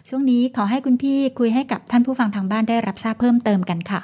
[0.10, 4.02] ช่วงนี้ขอให้คุณพี่คุยให้กับท่านผู้ฟังทางบ้านได้รับทราบเพิ่มเติมกันค่ะ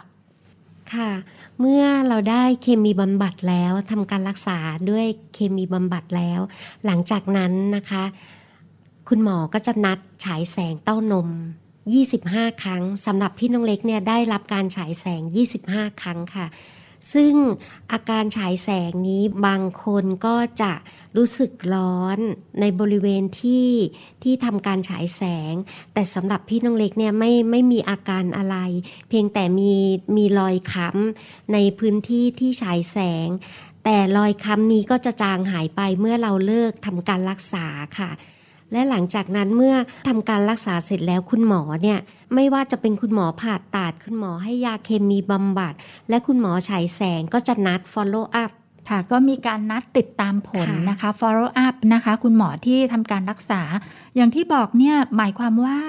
[0.94, 1.12] ค่ะ
[1.60, 4.58] เมื่อเราได้เคมีบำบัดแล้วทำการรักษา
[4.90, 6.40] ด้วยเคมีบำบัดแล้ว
[6.86, 8.04] หลังจากนั้นนะคะ
[9.10, 11.30] คุณหมอก็จะนัดฉายแสงเต้านม
[11.96, 15.22] 25 ครั้งสำหรับพี่น้องเล็กเนี่ยได้รับการฉายแสง
[15.62, 16.46] 25 ครั้งค่ะ
[17.14, 17.34] ซึ่ง
[17.92, 20.74] อาการฉายแสงนี้บางคนก็จะ
[21.18, 22.20] รู้สึกร้อน
[22.60, 23.70] ในบริเวณที่
[24.24, 25.54] ที่ทำการฉายแสง
[25.94, 28.58] แต่สำหรับพี่น้องเล็กเนี่ยไม่ไม่มีอาการอะไร
[29.10, 29.74] เพียงแต่มี
[30.18, 33.30] มีรอยค้ำในพื้นที่ที่ฉายแสง
[33.84, 37.66] แต่รอยค้ำนี้ก็จะจางหายไปเมื่อเราเลิกทำการรักษา
[38.00, 38.12] ค่ะ
[38.72, 39.76] และหลังจากนั้นเมื่อ
[40.08, 42.00] ทำการรักษาเสร็จแล้วคุณหมอเนี่ย
[42.36, 45.74] ไม่ว่าจะเป็นคุณหมอผ่าตัด คุณหมอให้ยาเคมีบำบัด
[46.10, 48.52] และคุณหมอฉายแสงก็จะนัด follow up
[48.90, 53.62] ค่ะก็มีการนัดติดตามผลค่ะนะคะ follow up นะคะ คุณหมอที่ทำการรักษา
[54.16, 55.80] อย่างที่บอกเนี่ยหมายความว่า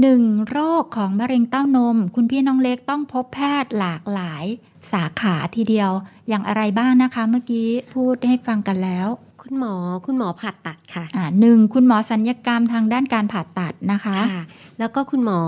[0.00, 4.44] หนึ่งโรคของมะเร็งเต้านม คุณพี่น้องเล็กต้องพบแพทย์หลากหลาย
[4.92, 5.90] สาขาทีเดียว
[6.28, 9.08] อย่างอะไรบ้างนะคะเมื่อกี้พูดให้ฟังกันแล้ว
[9.42, 9.74] คุณหมอ
[10.06, 14.44] คุณหมอผ่าตัดค่ะอ่าหนึ่งคุณหมอสัญญกรรมทางด้านการผ่าตัดนะคะค่ะ
[14.78, 15.40] แล้วก็คุณหมอ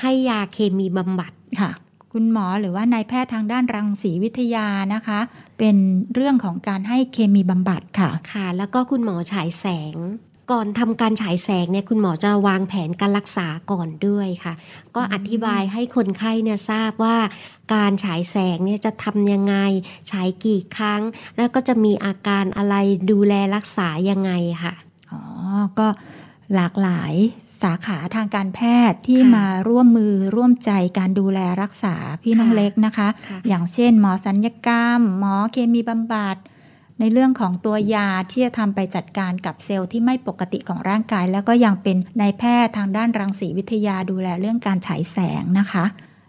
[0.00, 1.70] ให้ยาเคมีบำบัดค่ะ
[2.12, 5.18] คุณหมอหรือว่านายแพทย์ทางด้านรังสีวิทยานะคะ
[5.58, 5.76] เป็น
[6.14, 9.96] เรื่องของการให้เคมีบำบัดค่ะค่ะ แล้วก็คุณหมอฉายแสง
[10.50, 14.54] ก่อนทำการฉายแสงเนี่ยคุณหมอจะวางแผนการรักษาก่อนด้วยค่ะ
[14.96, 17.16] ก็อธิบายให้คนไข้เนี่ยทราบว่า
[17.74, 19.56] การฉายแสงเนี่ยจะทำยังไง
[20.10, 21.02] ฉายกี่ครั้ง
[21.36, 22.74] แล้วก็จะมีอาการอะไร
[23.10, 24.32] ดูแลรักษายังไง
[24.62, 24.74] ค่ะ
[25.10, 25.20] อ๋อ
[25.78, 25.88] ก็
[26.54, 27.14] หลากหลาย
[27.62, 36.36] สาขาทางการแพทย์ที่ค่ะมาร่วมมือร่วมใจการดูแลรักษาพี่น้องค่ะเล็กนะคะค่ะอย่างเช่น หมอสัญญกรรม หมอเคมีบำบัด
[37.00, 45.84] ในเรื่องของตัวยาที่จะทำไปจัดการกับเซลล์ที่ไม่ปกติของร่างกาย แล้วก็ยังเป็นนายแพทย์ทางด้านรังสีวิทยาดูแลเรื่องการฉายแสงนะคะ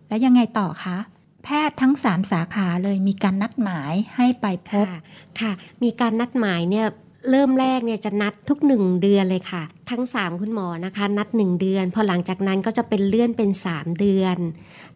[0.07, 0.97] แล้วยังไงต่อคะ
[1.43, 5.01] แพทย์ทั้ง 3 สาขาเลยมีการนัดหมายให้ไปพบค่ะ
[5.41, 5.51] คะ
[5.83, 6.87] มีการนัดหมายเนี่ย
[7.29, 14.37] เริ่มแรกเนี่ยจะนัดทุกหนึ่งเดือนเลยค่ะ ทั้ง 3 คุณหมอนะคะ นัด 1 เดือน พอหลังจากนั้นก็จะเป็นเลื่อนเป็น 3 เดือน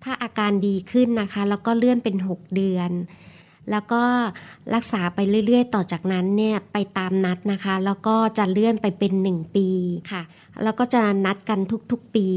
[0.03, 2.91] ถ้าอาการดีขึ้นนะคะ แล้วก็เลื่อนเป็น 6 เดือน
[3.71, 4.03] แล้วก็
[4.73, 9.67] รักษาไปเรื่อย ๆ ต่อจากนั้นเนี่ยไปตามนัดนะคะ แล้วก็จะเลื่อนไปเป็น 1 ปี
[10.11, 10.21] ค่ะ
[10.63, 11.59] แล้วก็จะนัดกัน
[11.91, 12.27] ทุกๆปี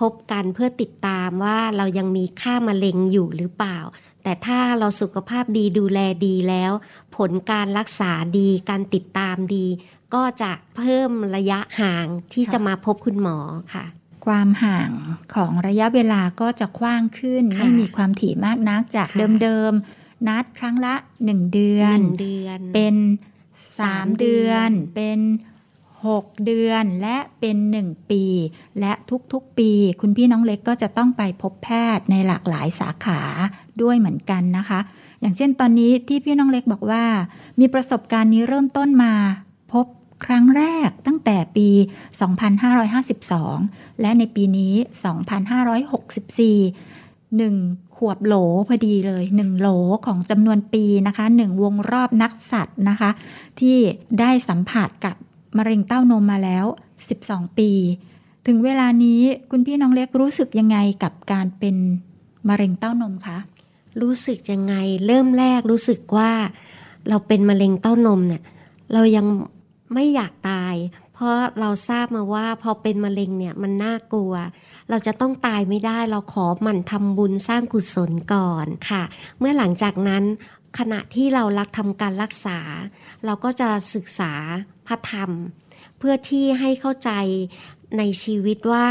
[0.00, 3.78] พบกันเพื่อติดตามว่าเรายังมีค่ามะเร็งอยู่หรือเปล่า
[4.22, 6.72] แต่ถ้าเราสุขภาพดีดูแลดีแล้ว
[7.16, 9.66] ผลการรักษาดีการติดตามดี
[10.14, 13.38] ก็จะเพิ่มระยะห่างที่ค่ะจะมาพบคุณหมอ
[13.74, 13.84] ค่ะ
[14.26, 14.90] ความห่าง
[15.34, 19.95] ของระยะเวลาก็จะกว้างขึ้นค่ะไม่มีความถี่มากนักจากค่ะเดิมๆ
[20.26, 22.96] นัดครั้งละ 1 เดือหนนึ่งเดือน เป็น
[23.78, 25.20] สาม3เดือนเดือน เป็น
[25.82, 28.24] 6 เดือนและเป็น 1 ปี
[28.80, 28.92] และ
[29.32, 33.20] ทุกๆปี คุณพี่น้องเล็กก็จะต้องไปพบแพทย์ในหลากหลายสาขา
[33.82, 34.80] ด้วยเหมือนกันนะคะ
[35.20, 37.04] อย่างเช่นตอนนี้ที่พี่น้องเล็กบอกว่า
[37.60, 39.12] มีประสบการณ์นี้เริ่มต้นมา
[39.72, 39.86] พบ
[40.24, 41.68] ครั้งแรกตั้งแต่ปี
[43.06, 44.74] 2552 และในปีนี้
[46.34, 47.05] 2564
[47.36, 47.54] หนึ่ง
[47.96, 48.34] ขวบโหล
[48.68, 49.68] พอดีเลยหนึ่งโหล
[50.06, 53.10] ของจำนวนปีนะคะหนึ่งวงรอบนักสัตว์นะคะ
[53.60, 53.76] ที่
[54.20, 55.16] ได้สัมผัสกับ
[55.58, 56.64] มะเร็งเต้านมมาแล้ว
[57.12, 57.70] 12 ปี
[58.46, 61.76] ถึงเวลานี้คุณพี่น้องเล็กรู้สึกยังไงกับการเป็น
[62.48, 63.38] มะเร็งเต้านมคะ
[64.02, 64.74] รู้สึกยังไง
[65.06, 66.30] เริ่มแรกรู้สึกว่า
[67.08, 68.42] เราเป็นมะเร็งเต้านมเนี่ย
[68.92, 69.26] เรายัง
[69.94, 70.74] ไม่อยากตาย
[71.18, 74.34] เพราะเราทราบมาว่าพอเป็นมะเร็งเนี่ยมันน่ากลัว
[74.90, 79.02] เราจะต้องตายไม่ได้เราขอหมั่นทำบุญสร้างกุศลก่อนค่ะ
[79.38, 80.24] เมื่อหลังจากนั้น
[80.78, 82.58] ขณะที่เรารักทำการรักษา
[83.24, 84.32] เราก็จะศึกษา
[84.86, 85.30] พระธรรม
[85.98, 87.10] เพื่อที่ให้เข้าใจ
[87.98, 88.88] ในชีวิตว่า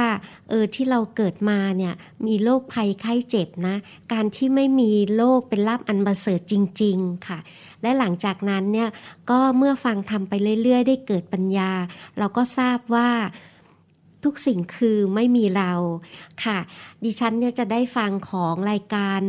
[0.50, 1.94] เออที่เราเกิดมาเนี่ย
[2.28, 3.76] มีโรคภัยไข้เจ็บนะ
[4.14, 7.40] การที่ไม่มีโรคเป็นลาบอันประเสริฐจริง ๆค่ะ
[7.82, 8.90] และหลังจากนั้นเนี่ย
[9.30, 11.72] ก็เมื่อฟังทำไปเรื่อย ๆ ได้เกิดปัญญา
[12.20, 13.10] เราก็ทราบว่า
[14.24, 15.72] ทุกสิ่งคือไม่มีเรา
[16.44, 16.58] ค่ะ
[17.04, 19.22] ดิฉันเนี่ยจะได้ฟังของรายการ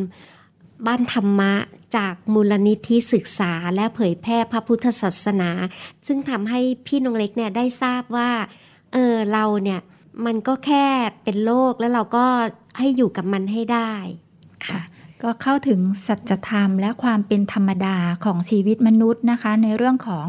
[0.86, 1.54] บ้านธรรมะ
[1.96, 5.50] จากมูลนิธิศึกษาและเผยแพร่พระพุทธศาสนา
[6.06, 8.30] ซึ่งทำให้พี่น้องเล็กเนี่ยได้ทราบว่า
[8.92, 9.80] เออเราเนี่ย
[10.26, 10.86] มันก็แค่
[11.24, 12.24] เป็นโรคแล้วเราก็
[12.78, 13.92] ให้อยู่กับมันให้ได้
[14.66, 14.80] ค่ะ
[15.22, 20.26] ก็เข้าถึงสัจธรรมและความเป็นธรรมดาของชีวิตมนุษย์นะคะ ในเรื่องของ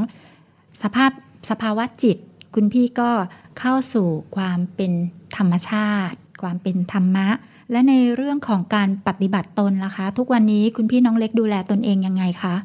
[0.82, 1.12] สภาพ
[1.50, 2.18] สภาวะจิต
[2.56, 3.12] คุณพี่ก็
[3.60, 4.92] เข้าสู่ความเป็น
[5.38, 7.28] ธรรมชาติ ความเป็นธรรมะ
[7.72, 12.56] และในเรื่องของการปฏิบัติตนล่ะคะ ทุกวันนี้คุณพี่น้องเล็กดูแลตนเองยังไงคะ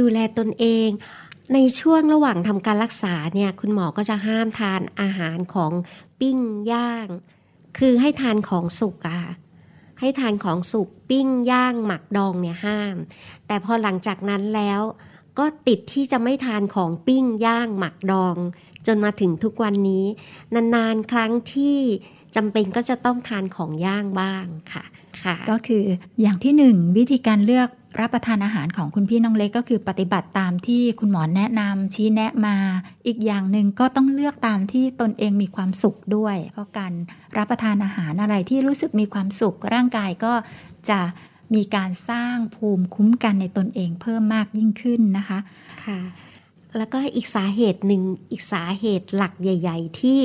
[0.00, 0.88] ดูแลตนเอง
[1.52, 5.72] ในช่วงระหว่างทำการรักษาเนี่ยคุณหมอก็จะห้ามทานอาหารของ
[6.20, 6.38] ปิ้ง
[6.72, 7.08] ย่าง
[7.78, 9.32] คือให้ทานของสุกอะค่ะ
[10.00, 12.96] ให้ทานของสุกปิ้งย่างหมักดองเนี่ยห้าม
[13.46, 14.80] แต่พอหลังจากนั้นแล้ว
[15.38, 18.36] ก็ติดที่จะไม่ทานของปิ้งย่างหมักดอง
[18.86, 20.04] จนมาถึงทุกวันนี้
[20.74, 21.78] นานๆ ครั้งที่
[22.36, 24.84] จำเป็นก็จะต้องทานของย่างบ้างค่ะ
[25.22, 25.84] ค่ะ ก็คือ
[26.20, 27.68] อย่างที่หนึ่งวิธีการเลือก
[28.00, 32.56] รับประทานอาหารของคุณพี่น้องเล็กก็คือปฏิบัติตามที่คุณหมอแนะนำชี้แนะมา
[33.06, 36.92] อีกอย่างหนึ่งก็ต้องเลือกตามที่ตนเองมีความสุขด้วย เพราะการ
[37.36, 40.32] รับประทานอาหารอะไรที่รู้สึกมีความสุขร่างกายก็
[40.90, 41.00] จะ
[41.54, 45.38] มีการสร้างภูมิคุ้มกันในตนเองเพิ่มมากยิ่งขึ้นนะคะ
[45.84, 46.00] ค่ะ
[46.78, 50.18] แล้วก็อีกสาเหตุหนึ่งอีกสาเหตุหลักใหญ่ ๆ ที่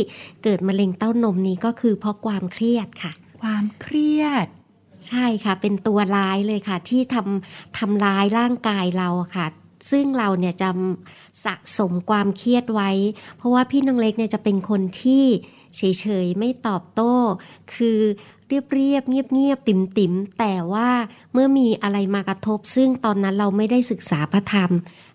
[0.44, 4.48] เกิดมะเร็งเต้านมนี้ก็คือเพราะความเครียดค่ะ ความเครียด
[5.08, 9.48] ใช่ค่ะ เป็นตัวร้ายเลยค่ะ ที่ทำทำร้ายร่างกายเราค่ะ
[9.92, 10.70] ซึ่งเราเนี่ยจะ
[11.46, 12.90] สะสมความเครียดไว้
[13.38, 15.26] เพราะว่าพี่น้องเล็กเนี่ยจะเป็นคนที่
[15.76, 15.82] เฉ
[16.24, 17.14] ยๆ ไม่ตอบโต้
[17.74, 18.00] คือ
[18.50, 20.90] เรียบเรียบเงียบเงียบติ่มติมแต่ว่า
[21.34, 24.72] เมื่อมีอะไรมากระทบ ซึ่งตอนนั้นเราไม่ได้ศึกษาพระธรรม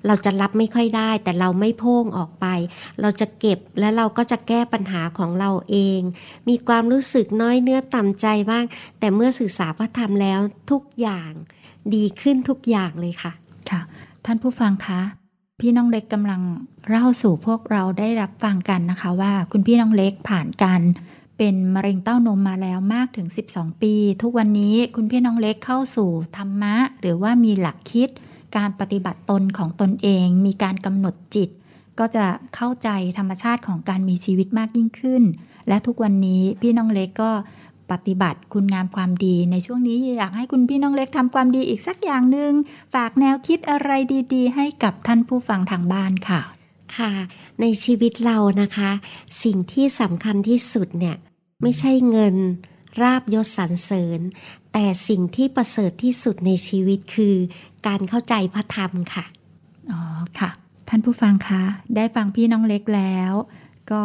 [0.07, 2.47] เราจะรับไม่ค่อยได้ แต่เราไม่พ่งออกไป
[3.01, 6.01] เราจะเก็บและเราก็จะแก้ปัญหาของเราเอง
[6.49, 8.64] มีความรู้สึกน้อยเนื้อต่ำใจบ้าง
[8.99, 11.31] แต่เมื่อศึกษาพระธรรมแล้วทุกอย่าง
[11.95, 13.32] ดีขึ้นทุกอย่างเลยค่ะ
[13.70, 13.80] ค่ะ
[14.24, 15.01] ท่านผู้ฟังคะ
[15.61, 16.41] พี่น้องเล็กกำลัง
[16.89, 20.82] เล่าสู่พวกเราได้รับฟังกันนะคะว่าคุณพี่น้องเล็กผ่านการ
[21.39, 28.09] เป็นมะเร็งเต้านมมาแล้วมากถึง 12 ปี ทุกวันนี้คุณพี่น้องเล็กเข้าสู่ธรรมะ หรือว่ามีหลักคิด
[28.57, 31.51] การปฏิบัติตนของตนเอง มีการกำหนดจิต
[31.99, 35.22] ก็จะเข้าใจธรรมชาติของการมีชีวิตมากยิ่งขึ้น
[35.68, 37.30] และทุกวันนี้พี่น้องเล็กก็
[37.91, 42.53] ปฏิบัติคุณงามความดีในช่วงนี้อยากให้คุณพี่น้องเล็กทำความดีอีกสักอย่างหนึ่ง
[42.95, 43.91] ฝากแนวคิดอะไร
[44.35, 46.41] ดี ๆ ให้กับท่านผู้ฟังทางบ้านค่ะ
[46.97, 47.12] ค่ะ
[47.61, 48.91] ในชีวิตเรานะคะ
[49.45, 51.16] สิ่งที่สำคัญที่สุดเนี่ย
[51.62, 52.37] ไม่ใช่เงิน
[53.03, 54.20] ราบยศสรรเสริญ
[54.72, 57.37] แต่สิ่งที่ประเสริฐที่สุดในชีวิตคือ
[57.87, 59.24] การเข้าใจพระธรรมค่ะ
[59.91, 60.01] อ๋อ
[60.39, 60.51] ค่ะ
[60.89, 61.62] ท่านผู้ฟังคะ
[61.97, 63.32] ได้ฟังพี่น้องเล็กแล้ว
[63.93, 64.05] ก็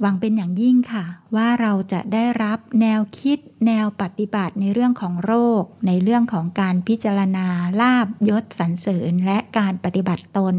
[0.00, 1.04] หวังเป็นอย่างยิ่งค่ะ
[1.36, 7.46] ว่าเราจะได้รับแนวคิดแนวปฏิบัติในเรื่องของโรค ในเรื่องของการพิจารณา
[7.80, 10.54] ลาบยศสรรเสริญ และการปฏิบัติตน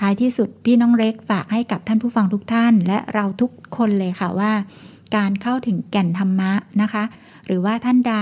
[0.00, 4.52] ท้ายที่สุดพี่น้องเล็กฝากให้กับท่านผู้ฟังทุกท่าน และเราทุกคนเลยค่ะว่า
[5.16, 7.04] การเข้าถึงแก่นธรรมะนะคะ
[7.46, 8.16] หรือว่าท่านใด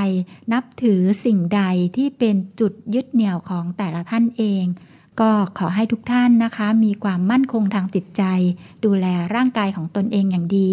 [0.52, 1.62] นับถือสิ่งใด
[1.96, 4.64] ที่เป็นจุดยึดเหนี่ยวของแต่ละท่านเอง
[5.20, 8.22] ก็ขอให้ทุกท่านนะคะ มีความมั่นคงทางจิตใจ
[8.84, 10.68] ดูแลร่างกายของตนเองอย่างดี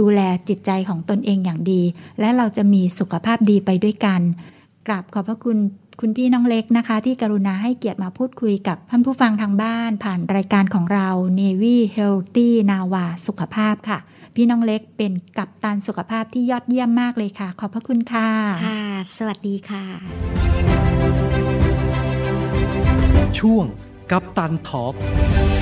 [0.00, 1.82] ดูแลจิตใจของตนเองอย่างดี
[2.20, 4.20] และเราจะมีสุขภาพดีไปด้วยกัน
[4.86, 5.58] กราบขอบพระคุณ
[6.00, 11.08] คุณพี่น้องเล็กนะคะ ที่กรุณาให้เกียรติมาพูดคุยกับท่านผู้ฟังทางบ้าน ผ่านรายการของเรา
[11.40, 13.98] Navy Healthy Nava สุขภาพค่ะ
[14.36, 18.28] พี่น้องเล็กเป็นกัปตันสุขภาพที่ยอดเยี่ยมมากเลยค่ะ ขอบพระคุณค่ะ
[18.66, 18.82] ค่ะ
[19.16, 19.84] สวัสดีค่ะ
[23.38, 23.66] ช่วง
[24.10, 25.61] กับตันทอล์กบอก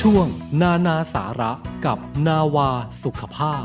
[0.00, 0.26] ช่วง
[0.60, 1.52] นานาสาระ
[1.84, 2.70] กับนาวา
[3.04, 3.64] สุขภาพ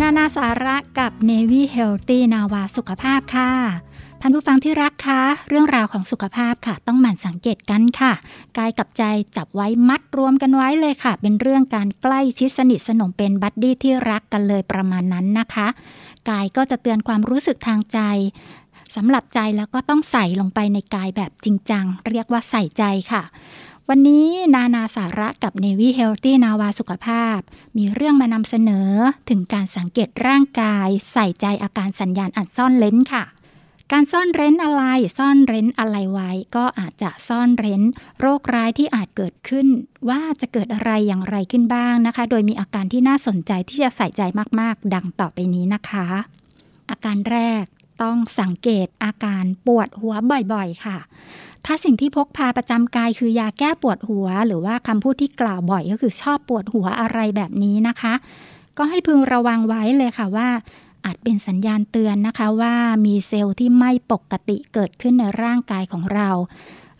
[0.00, 3.52] นานาสาระกับ Navy Healthy นาวาสุขภาพค่ะ
[4.24, 8.12] ท่านผู้ฟังที่รักคะเรื่องราวของสุขภาพค่ะ ต้องหมั่นสังเกตกันค่ะ
[8.58, 9.02] กายกับใจ
[9.36, 15.66] จับไว้มัดรวมกันไว้เลยค่ะ เป็นเรื่องการใกล้ชิดสนิทสนมเป็นบัดดี้ที่รักกันเลยประมาณนั้นนะคะ
[16.30, 17.98] กายก็จะเตือนความรู้สึกทางใจ
[18.96, 23.22] สำหรับใจแล้วก็ต้องใส่ลงไปในกายแบบจริงจัง เรียกว่าใส่ใจค่ะ
[23.88, 27.38] วันนี้นานาสาระกับ Navy Healthy นาวาสุขภาพ
[27.76, 28.90] มีเรื่องมานำเสนอ
[29.28, 33.24] ถึงการสังเกตร่างกาย ใส่ใจอาการสัญญาณอันซ่อนเร้นค่ะ
[33.92, 34.82] การซ่อนเร้นอะไร
[35.18, 37.82] ซ่อนเร้นอะไรไว้ ก็อาจจะซ่อนเร้น
[38.20, 39.66] โรคร้ายที่อาจเกิดขึ้น
[40.08, 44.22] ว่าจะเกิดอะไรอย่างไรขึ้นบ้างนะคะ โดยมีอาการที่น่าสนใจที่จะใส่ใจ
[44.60, 46.06] มากๆ ดังต่อไปนี้นะคะ
[46.90, 47.64] อาการแรก
[48.02, 50.14] ต้องสังเกตอาการปวดหัว
[50.52, 50.98] บ่อยๆ ค่ะ
[51.64, 58.14] ถ้าสิ่งที่พกพาประจำกายคือยาแก้ปวดหัว หรือว่าคำพูดที่กล่าวบ่อยก็คือชอบปวดหัวอะไรแบบนี้นะคะ
[58.78, 60.48] ก็ให้พึงระวังไว้เลยค่ะว่า
[61.04, 62.74] อาจเป็นสัญญาณเตือนนะคะว่า
[63.06, 66.30] มีเซลล์ที่ไม่ปกติเกิดขึ้นในร่างกายของเรา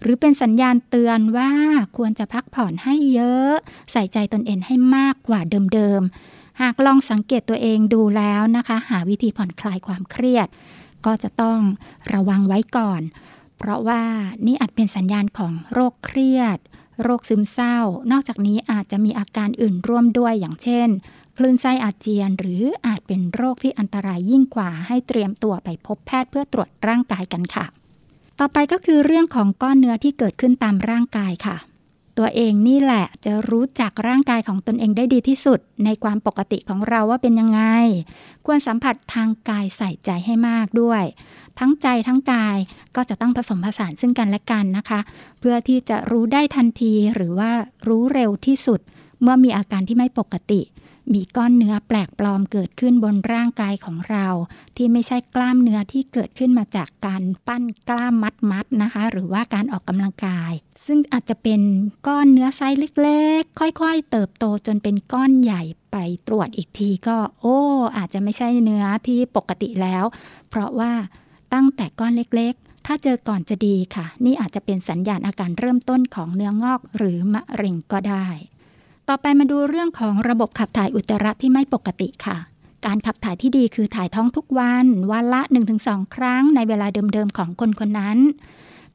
[0.01, 1.51] หรือเป็นสัญญาณเตือนว่า
[1.97, 3.53] ควรจะพักผ่อนให้เยอะ
[3.93, 5.41] ใส่ใจตนเองให้มากกว่า
[5.75, 10.49] เดิมๆ หากลองสังเกตตัวเองดูแล้วนะคะ หาวิธีผ่อนคลายความเครียด
[11.07, 11.61] ก็จะต้อง
[12.13, 13.03] ระวังไว้ก่อน
[13.59, 14.03] เพราะว่า
[14.47, 16.59] นี่อาจเป็นสัญญาณของโรคเครียด
[17.03, 17.77] โรคซึมเศร้า
[18.13, 20.89] นอกจากนี้อาจจะมีอาการอื่นร่วมด้วยอย่างเช่น
[21.37, 27.67] คลื่นไส้อาเจียน หรืออาจเป็นโรคที่อันตรายยิ่งกว่าให้เตรียมตัวไปพบแพทย์เพื่อตรวจร่างกายกันค่ะ
[28.39, 31.57] ต่อไปก็คือเรื่องของก้อนเนื้อที่เกิดขึ้นตามร่างกายค่ะ
[32.19, 37.61] ตัวเองนี่แหละจะรู้จักร่างกายของตนเองได้ดีที่สุด ในความปกติของเราว่าเป็นยังไง
[38.47, 41.03] ควรสัมผัสทางกายใส่ใจให้มากด้วย
[41.59, 42.57] ทั้งใจทั้งกาย
[42.97, 45.01] ก็จะต้องผสมผสานซึ่งกันและกันนะคะ
[45.41, 47.51] เพื่อที่จะรู้ได้ทันทีหรือว่า
[47.89, 48.81] รู้เร็วที่สุด
[49.23, 50.61] เมื่อมีอาการที่ไม่ปกติ
[51.13, 54.27] มีก้อนเนื้อแปลกปลอมเกิดขึ้นบนร่างกายของเรา
[54.77, 58.15] ที่ไม่ใช่กล้ามเนื้อที่เกิดขึ้นมาจากการปั้นกล้าม
[58.51, 60.53] มัดๆนะคะ หรือว่าการออกกำลังกาย
[60.87, 61.61] ซึ่งอาจจะเป็น
[62.07, 65.97] ก้อนเนื้อไซส์เล็กๆ ค่อยๆ เติบโตจนเป็นก้อนใหญ่ไป
[66.27, 67.59] ตรวจอีกทีก็ โอ้
[67.97, 70.05] อาจจะไม่ใช่เนื้อที่ปกติแล้ว
[70.49, 70.93] เพราะว่า
[71.53, 78.27] ตั้งแต่ก้อนเล็กๆ ถ้าเจอก่อนจะดีค่ะ นี่อาจจะเป็นสัญญาณอาการเริ่มต้นของเนื้องอกหรือมะเร็งก็ได้
[79.15, 82.37] ต่อไปมาดูเรื่องของระบบขับถ่ายอุจจาระที่ไม่ปกติค่ะ
[82.87, 85.41] การขับถ่ายที่ดีคือถ่ายท้องทุกวัน วันละ
[85.79, 88.19] 1-2 ครั้งในเวลาเดิมๆของคนคนนั้น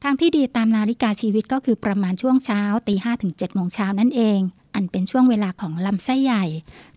[0.02, 4.40] ทางที่ดีตามนาฬิกาชีวิตก็คือประมาณช่วงเช้าตีห้ถึง7โมงเช้านั่นเอง
[4.74, 6.44] อันเป็นช่วงเวลาของลำไส้ใหญ่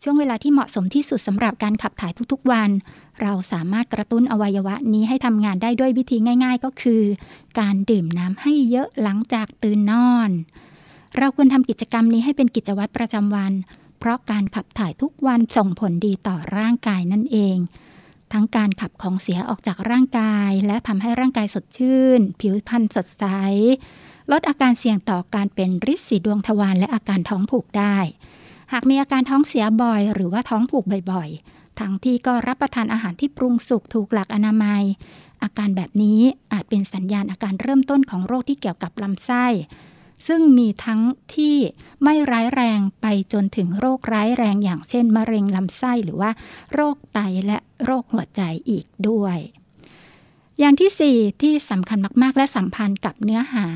[0.03, 2.69] ช่วงเวลาที่เหมาะสมที่สุดสำหรับการขับถ่ายทุกๆวัน
[3.21, 7.03] เราสามารถกระตุ้นอวัยวะนี้ให้ทำงานได้ด้วยวิธีง่าย ๆ ก็คือ
[7.59, 10.31] การดื่มน้ำให้เยอะหลังจากตื่นนอน
[11.17, 13.53] เราควรทำกิจกรรมนี้ให้เป็นกิจวัตรประจำวัน
[13.99, 17.57] เพราะการขับถ่ายทุกวันส่งผลดีต่อร่างกายนั่นเอง
[18.33, 23.25] ทั้งการขับของเสียออกจากร่างกาย และทำให้ร่างกายสดชื่น ผิวพรรณสดใส
[24.31, 27.97] ลดอาการเสี่ยงต่อการเป็นริดสีดวงทวารและอาการท้องผูกได้
[28.71, 34.83] หากมีอาการท้องเสียบ่อยหรือว่าท้องผูกบ่อยๆ ทั้งที่ก็รับประทานอาหารที่ปรุงสุกถูกหลักอนามัย
[35.43, 36.19] อาการแบบนี้
[36.53, 39.45] อาจเป็นสัญญาณอาการเริ่มต้นของโรคที่เกี่ยวกับลำไส้
[40.27, 41.01] ซึ่งมีทั้ง
[41.35, 41.55] ที่
[42.03, 46.31] ไม่ร้ายแรงไปจนถึงโรคร้ายแรงอย่างเช่น มะเร็งลำไส้หรือว่า
[46.73, 49.37] โรคไตและโรคหัวใจอีกด้วย
[50.59, 53.67] อย่างที่ 4 ที่สำคัญมากๆ และสัมพันธ์กับเนื้อหา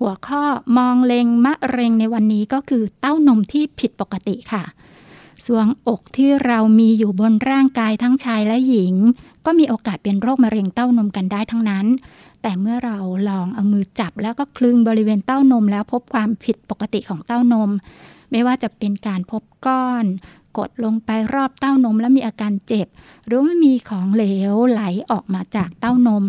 [0.00, 0.42] หัวข้อ
[0.76, 4.64] มองเลงมะเร็งในวันนี้ก็คือเต้านมที่ผิดปกติค่ะ
[5.46, 8.94] สวงอกที่เรามีอยู่บนร่างกายทั้งชายและหญิง
[9.46, 11.86] ก็มีโอกาสเป็นโรคมะเร็งเต้านมกันได้ทั้งนั้น
[12.46, 12.98] แต่เมื่อเรา
[13.30, 17.70] ลองเอามือจับแล้วก็คลึงบริเวณเต้านม แล้วพบความผิดปกติของเต้านม
[18.30, 20.04] ไม่ว่าจะเป็นการพบก้อน
[20.58, 22.86] กดลงไปรอบเต้านมแล้วมีอาการเจ็บ
[23.26, 26.24] หรือไม่มีของเหลวไหลออกมาจากเต้านม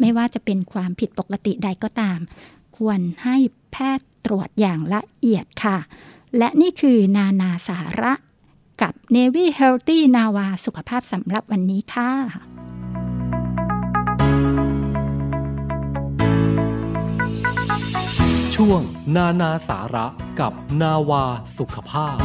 [0.00, 2.18] ไม่ว่าจะเป็นความผิดปกติใดก็ตาม
[2.76, 3.36] ควรให้
[3.72, 5.78] แพทย์ตรวจอย่างละเอียดค่ะ
[6.38, 8.12] และนี่คือนานาสาระ
[8.80, 12.71] กับ Navy Healthy Nava สุขภาพสำหรับวันนี้ค่ะ
[18.62, 18.84] ช่วง
[19.16, 20.06] นานาสาระ
[20.40, 21.24] กับนาวา
[21.58, 22.16] สุขภาพ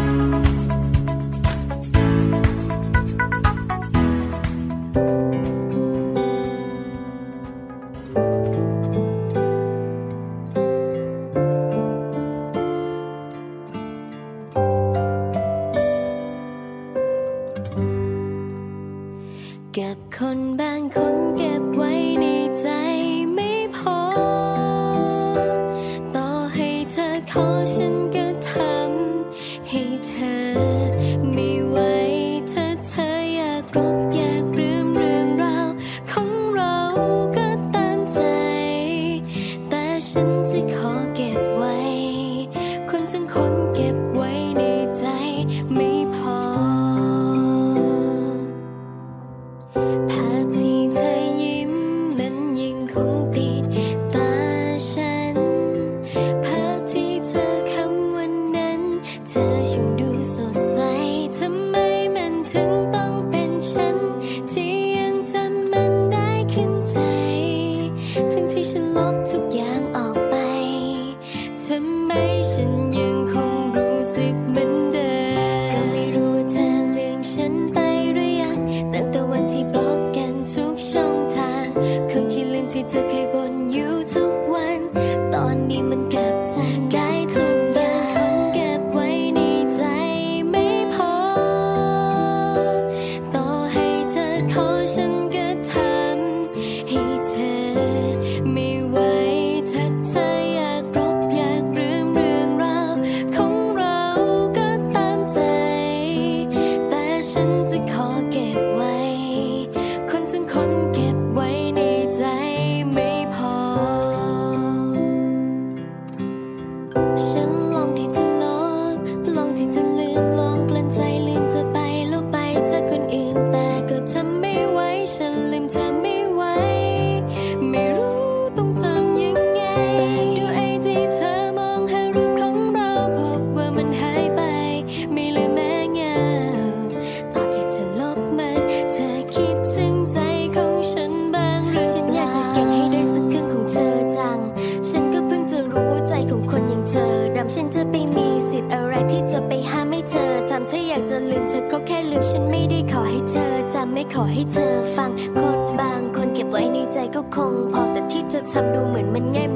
[149.39, 155.09] จะไปหาไม่เจอทำเธออยากจะลืมเธอก็แค่ลืมฉันไม่ได้ขอให้เธอจำไม่ขอให้เธอฟัง
[155.39, 159.46] คนบางคนเก็บไว้ในใจก็คง พอแต่ที่จะทำดูเหมือนมันง่าย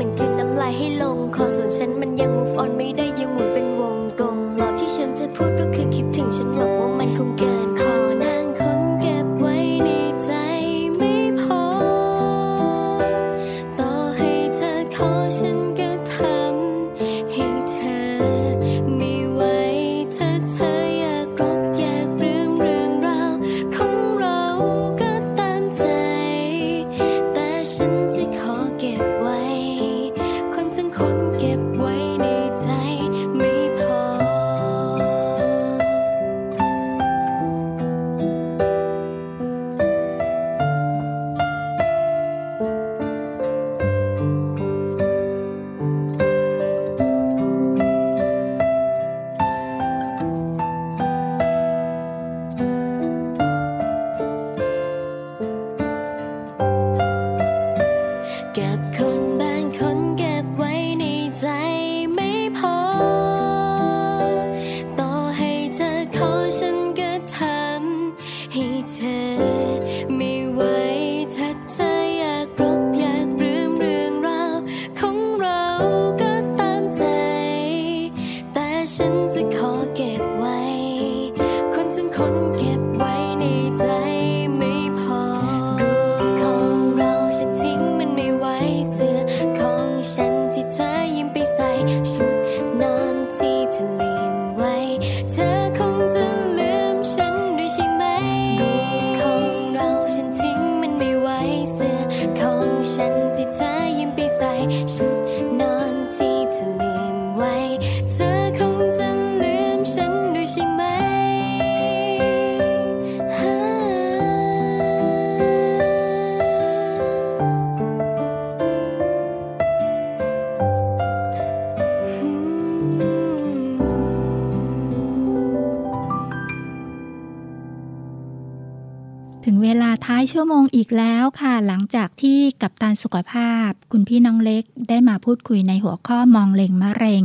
[130.06, 137.24] ท้ายชั่วโมงอีกแล้วค่ะ หลังจากที่กับตันสุขภาพ คุณพี่น้องเล็กได้มาพูดคุยในหัวข้อมองเล็งมะเร็ง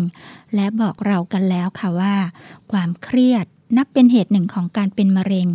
[0.55, 2.15] และบอกเรากันแล้วค่ะว่า
[2.73, 3.45] ความเครียด
[3.77, 5.49] นับเป็นเหตุหนึ่งของการเป็นมะเร็ง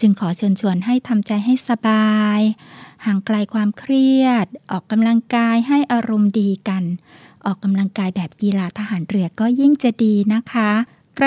[0.00, 2.40] จึงขอเชิญชวนให้ทำใจให้สบาย
[3.04, 6.84] ห่างไกลความเครียด ออกกำลังกายให้อารมณ์ดีกัน
[7.46, 10.70] ออกกำลังกายแบบกีฬาทหารเรือก็ยิ่งจะดีนะคะ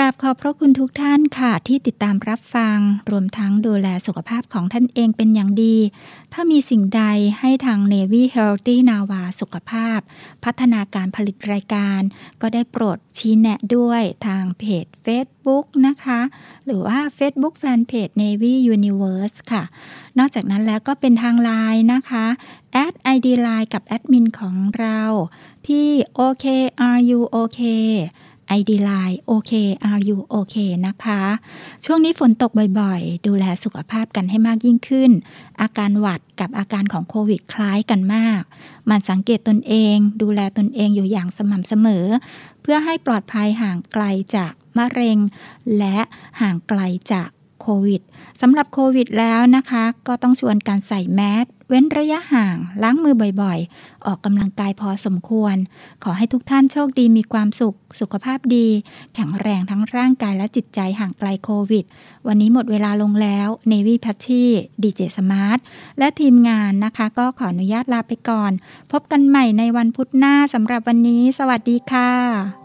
[0.06, 2.78] าบขอบพระคุณทุกท่านค่ะ ที่ติดตามรับฟัง
[3.10, 5.76] รวมทั้งดูแลสุขภาพของท่านเองเป็นอย่างดี
[6.32, 7.02] ถ้ามีสิ่งใด
[7.40, 9.98] ให้ทาง Navy Healthy Nava สุขภาพ
[10.44, 12.00] พัฒนาการผลิตรายการ
[12.40, 16.20] ก็ได้โปรดชี้แนะด้วยทางเพจ Facebook นะคะ
[16.66, 19.62] หรือว่า Facebook Fanpage Navy Universe ค่ะ
[20.18, 22.26] นอกจากนั้นแล้วก็เป็นทางไลน์นะคะ
[22.84, 25.00] add ID Line กับแอดมินของเรา
[25.68, 25.88] ที่
[26.18, 27.60] OKRUOK
[28.58, 29.52] ID Line โอเค
[29.90, 31.22] are you OK นะคะ
[31.84, 35.10] ช่วงนี้ฝนตกบ่อยๆ ดูแลสุขภาพกันให้มากยิ่งขึ้น
[35.60, 38.42] อาการหวัดกับอาการของโควิดคล้ายกันมาก
[38.90, 42.04] มันสังเกตตนเอง ดูแลตนเองอยู่อย่างสม่ำเสมอ
[42.62, 44.04] เพื่อให้ปลอดภัยห่างไกล
[44.36, 45.18] จากมะเร็ง
[45.78, 45.98] และ
[46.40, 46.80] ห่างไกล
[47.12, 47.28] จาก
[47.60, 48.00] โควิด
[48.40, 55.56] สำหรับโควิดแล้วนะคะ ก็ต้องชวนการใส่แมสเว้นระยะห่าง ล้างมือบ่อยๆ ออกกำลังกายพอสมควร
[56.04, 58.68] ขอให้ทุกท่านโชคดีมีความสุข สุขภาพดี
[59.14, 61.84] แข็งแรงทั้งร่างกายและจิตใจห่างไกลโควิด
[62.26, 64.50] วันนี้หมดเวลาลงแล้วเนวี่พัชชี่
[64.82, 65.58] ดีเจสมาร์ท
[65.98, 68.52] และทีมงานนะคะ ก็ขออนุญาตลาไปก่อน
[68.92, 72.63] พบกันใหม่ในวันพุธหน้าสำหรับวันนี้ สวัสดีค่ะ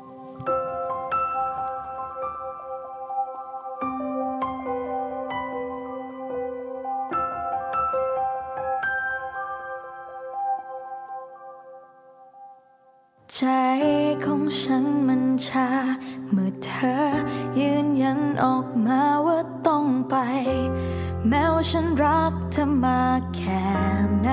[13.36, 13.44] ใจ
[14.26, 15.68] ของฉันมันชา
[16.32, 16.96] เมื่อเธอ
[17.60, 20.16] ยืนยันออกมาว่าต้องไป
[21.28, 23.02] แม้ว่าฉันรักเธอมา
[23.36, 23.66] แค่
[24.22, 24.30] ไหน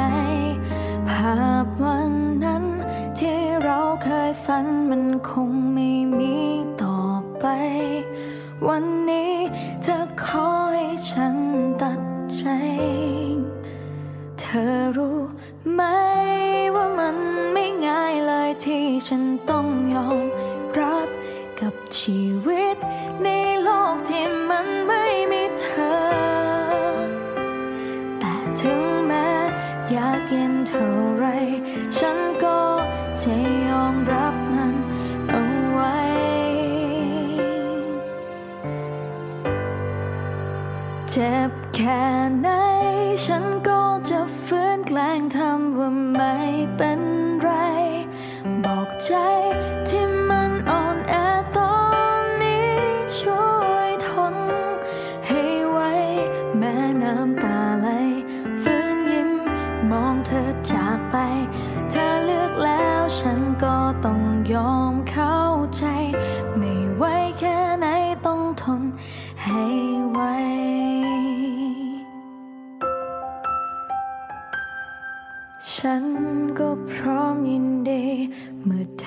[1.09, 1.35] ภา
[1.65, 2.13] พวัน
[2.45, 2.65] นั้น
[3.19, 6.37] ที่เราเคยฝันมันคงไม่มี
[6.83, 7.01] ต่อ
[7.41, 7.47] ไป
[8.69, 9.35] วันนี้
[9.83, 11.37] เธอขอให้ฉัน
[11.83, 12.01] ตัด
[12.37, 12.45] ใจ
[14.39, 15.26] เธอรู้
[19.51, 20.23] ต้องยอม
[20.79, 21.09] รับ
[21.61, 22.77] กับชีวิต
[23.25, 23.29] ใน
[23.63, 25.99] โลกที่มันไม่มีเธอ
[28.19, 29.31] แต่ถึงแม้
[29.91, 30.87] อยากเย็นเท่า
[31.17, 31.25] ไร
[31.99, 32.61] ฉันก็
[33.23, 33.35] จะ
[33.67, 34.75] ยอมรับมัน
[35.31, 35.43] เอา
[35.73, 35.97] ไว้
[41.11, 42.03] เจ็บแค่
[42.43, 42.66] ไหนฉัน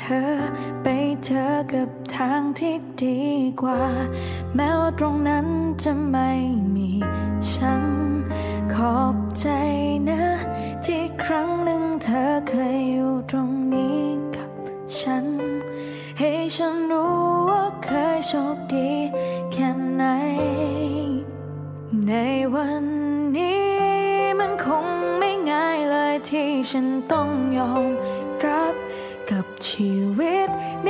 [0.09, 0.33] อเธอ
[0.83, 0.87] ไป
[1.23, 3.19] เจอกับทางที่ดี
[3.61, 3.83] กว่า
[4.55, 5.47] แม้ว่าตรงนั้น
[5.83, 6.31] จะไม่
[6.75, 6.89] มี
[7.53, 7.83] ฉัน
[8.73, 9.47] ขอบใจ
[10.09, 10.23] นะ
[10.85, 14.01] ที่ครั้งหนึ่งเธอเคยอยู่ตรงนี้
[14.35, 14.51] กับ
[14.99, 15.25] ฉัน
[16.19, 17.17] ให้ฉันรู้
[17.49, 18.89] ว่าเคยโชคดี
[19.51, 20.03] แค่ไหน
[22.07, 22.13] ใน
[22.53, 22.85] วัน
[23.37, 23.69] นี้
[24.39, 24.85] มันคง
[25.19, 27.91] ไม่ง่ายเลยที่ฉันต้องยอม
[28.45, 28.75] รับ
[29.31, 30.49] กับชีวิต
[30.85, 30.89] ใน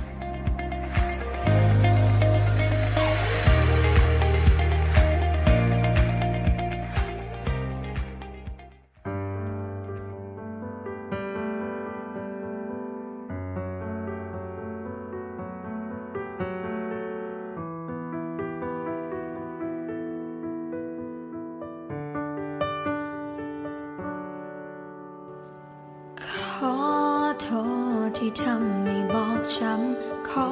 [28.31, 30.49] ที่ทำให้บอบช้ำ ขอ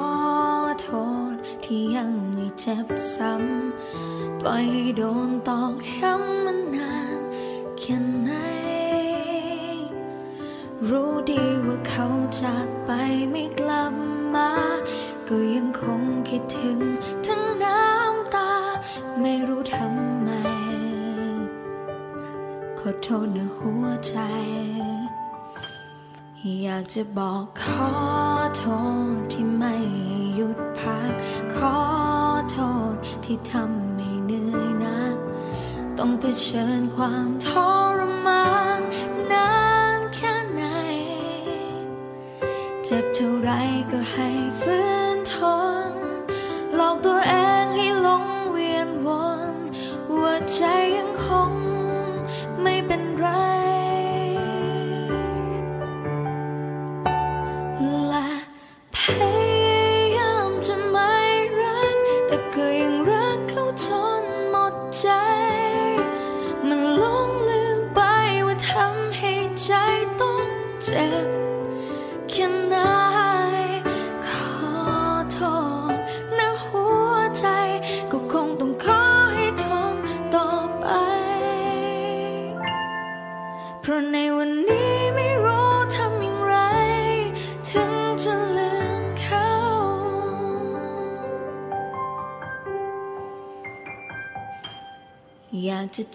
[0.82, 0.88] โท
[1.32, 7.20] ษที่ยังไม่เจ็บซ้ำ ปล่อยให้โดนตอกย้ำมันนาน
[7.78, 8.32] แค่ไหน
[10.90, 12.08] รู้ดีว่าเขา
[12.42, 12.92] จากไป
[13.32, 13.94] ไม่กลับ
[14.36, 14.52] มา
[15.28, 16.80] ก็ยังคงคิดถึง
[17.26, 18.52] ทั้งน้ำตา
[19.22, 20.30] ไม่รู้ทำไม
[22.80, 24.18] ขอโทษนะหัวใจ
[26.64, 27.92] อยากจะบอกขอ
[28.58, 28.64] โท
[29.16, 29.76] ษที่ไม่
[30.36, 31.14] หยุดพัก
[31.56, 31.78] ขอ
[32.52, 32.58] โท
[32.94, 32.96] ษ
[33.26, 35.18] ที่ทำให้เหนื่อยนัก
[35.98, 37.48] ต้องเผชิญความท
[37.98, 38.48] รมา
[38.80, 38.82] น
[39.32, 39.52] นา
[39.98, 40.64] นแค่ไหน
[42.86, 43.50] เจ็บเท่าไร
[43.92, 44.30] ก็ให้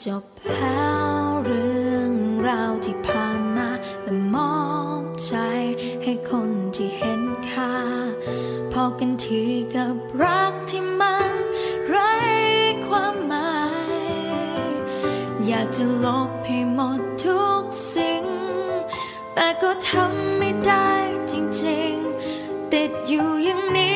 [0.03, 0.84] จบแล้
[1.18, 2.12] วเรื่อง
[2.49, 3.70] ราวที่ผ่านมา
[4.03, 4.62] และมอ
[5.03, 5.34] บใจ
[6.03, 7.74] ให้คนที่เห็นค่า
[8.72, 11.32] พอกันทีกับรักที่มัน
[11.88, 12.16] ไร้
[12.86, 13.62] ความหมา
[14.66, 14.68] ย
[15.47, 17.64] อยากจะลบให้หมดทุก
[17.95, 18.24] สิ่ง
[19.34, 20.92] แต่ก็ทำไม่ได้
[21.30, 21.32] จ
[21.64, 23.93] ริงๆ ติดอยู่อย่างนี้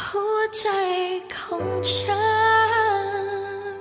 [0.00, 0.66] หัวใจ
[1.36, 2.24] ของฉั
[3.74, 3.78] น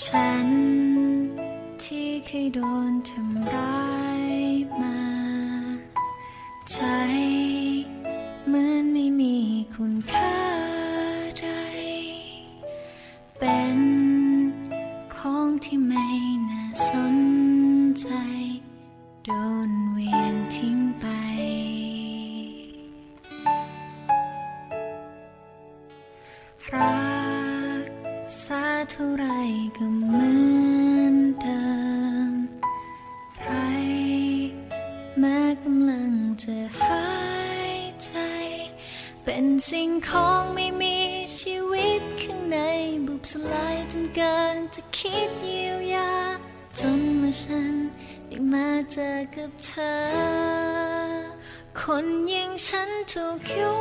[0.00, 0.48] ฉัน
[1.82, 2.58] ที่เคยโด
[2.90, 3.41] นทำ
[53.12, 53.26] ฉั
[53.70, 53.71] น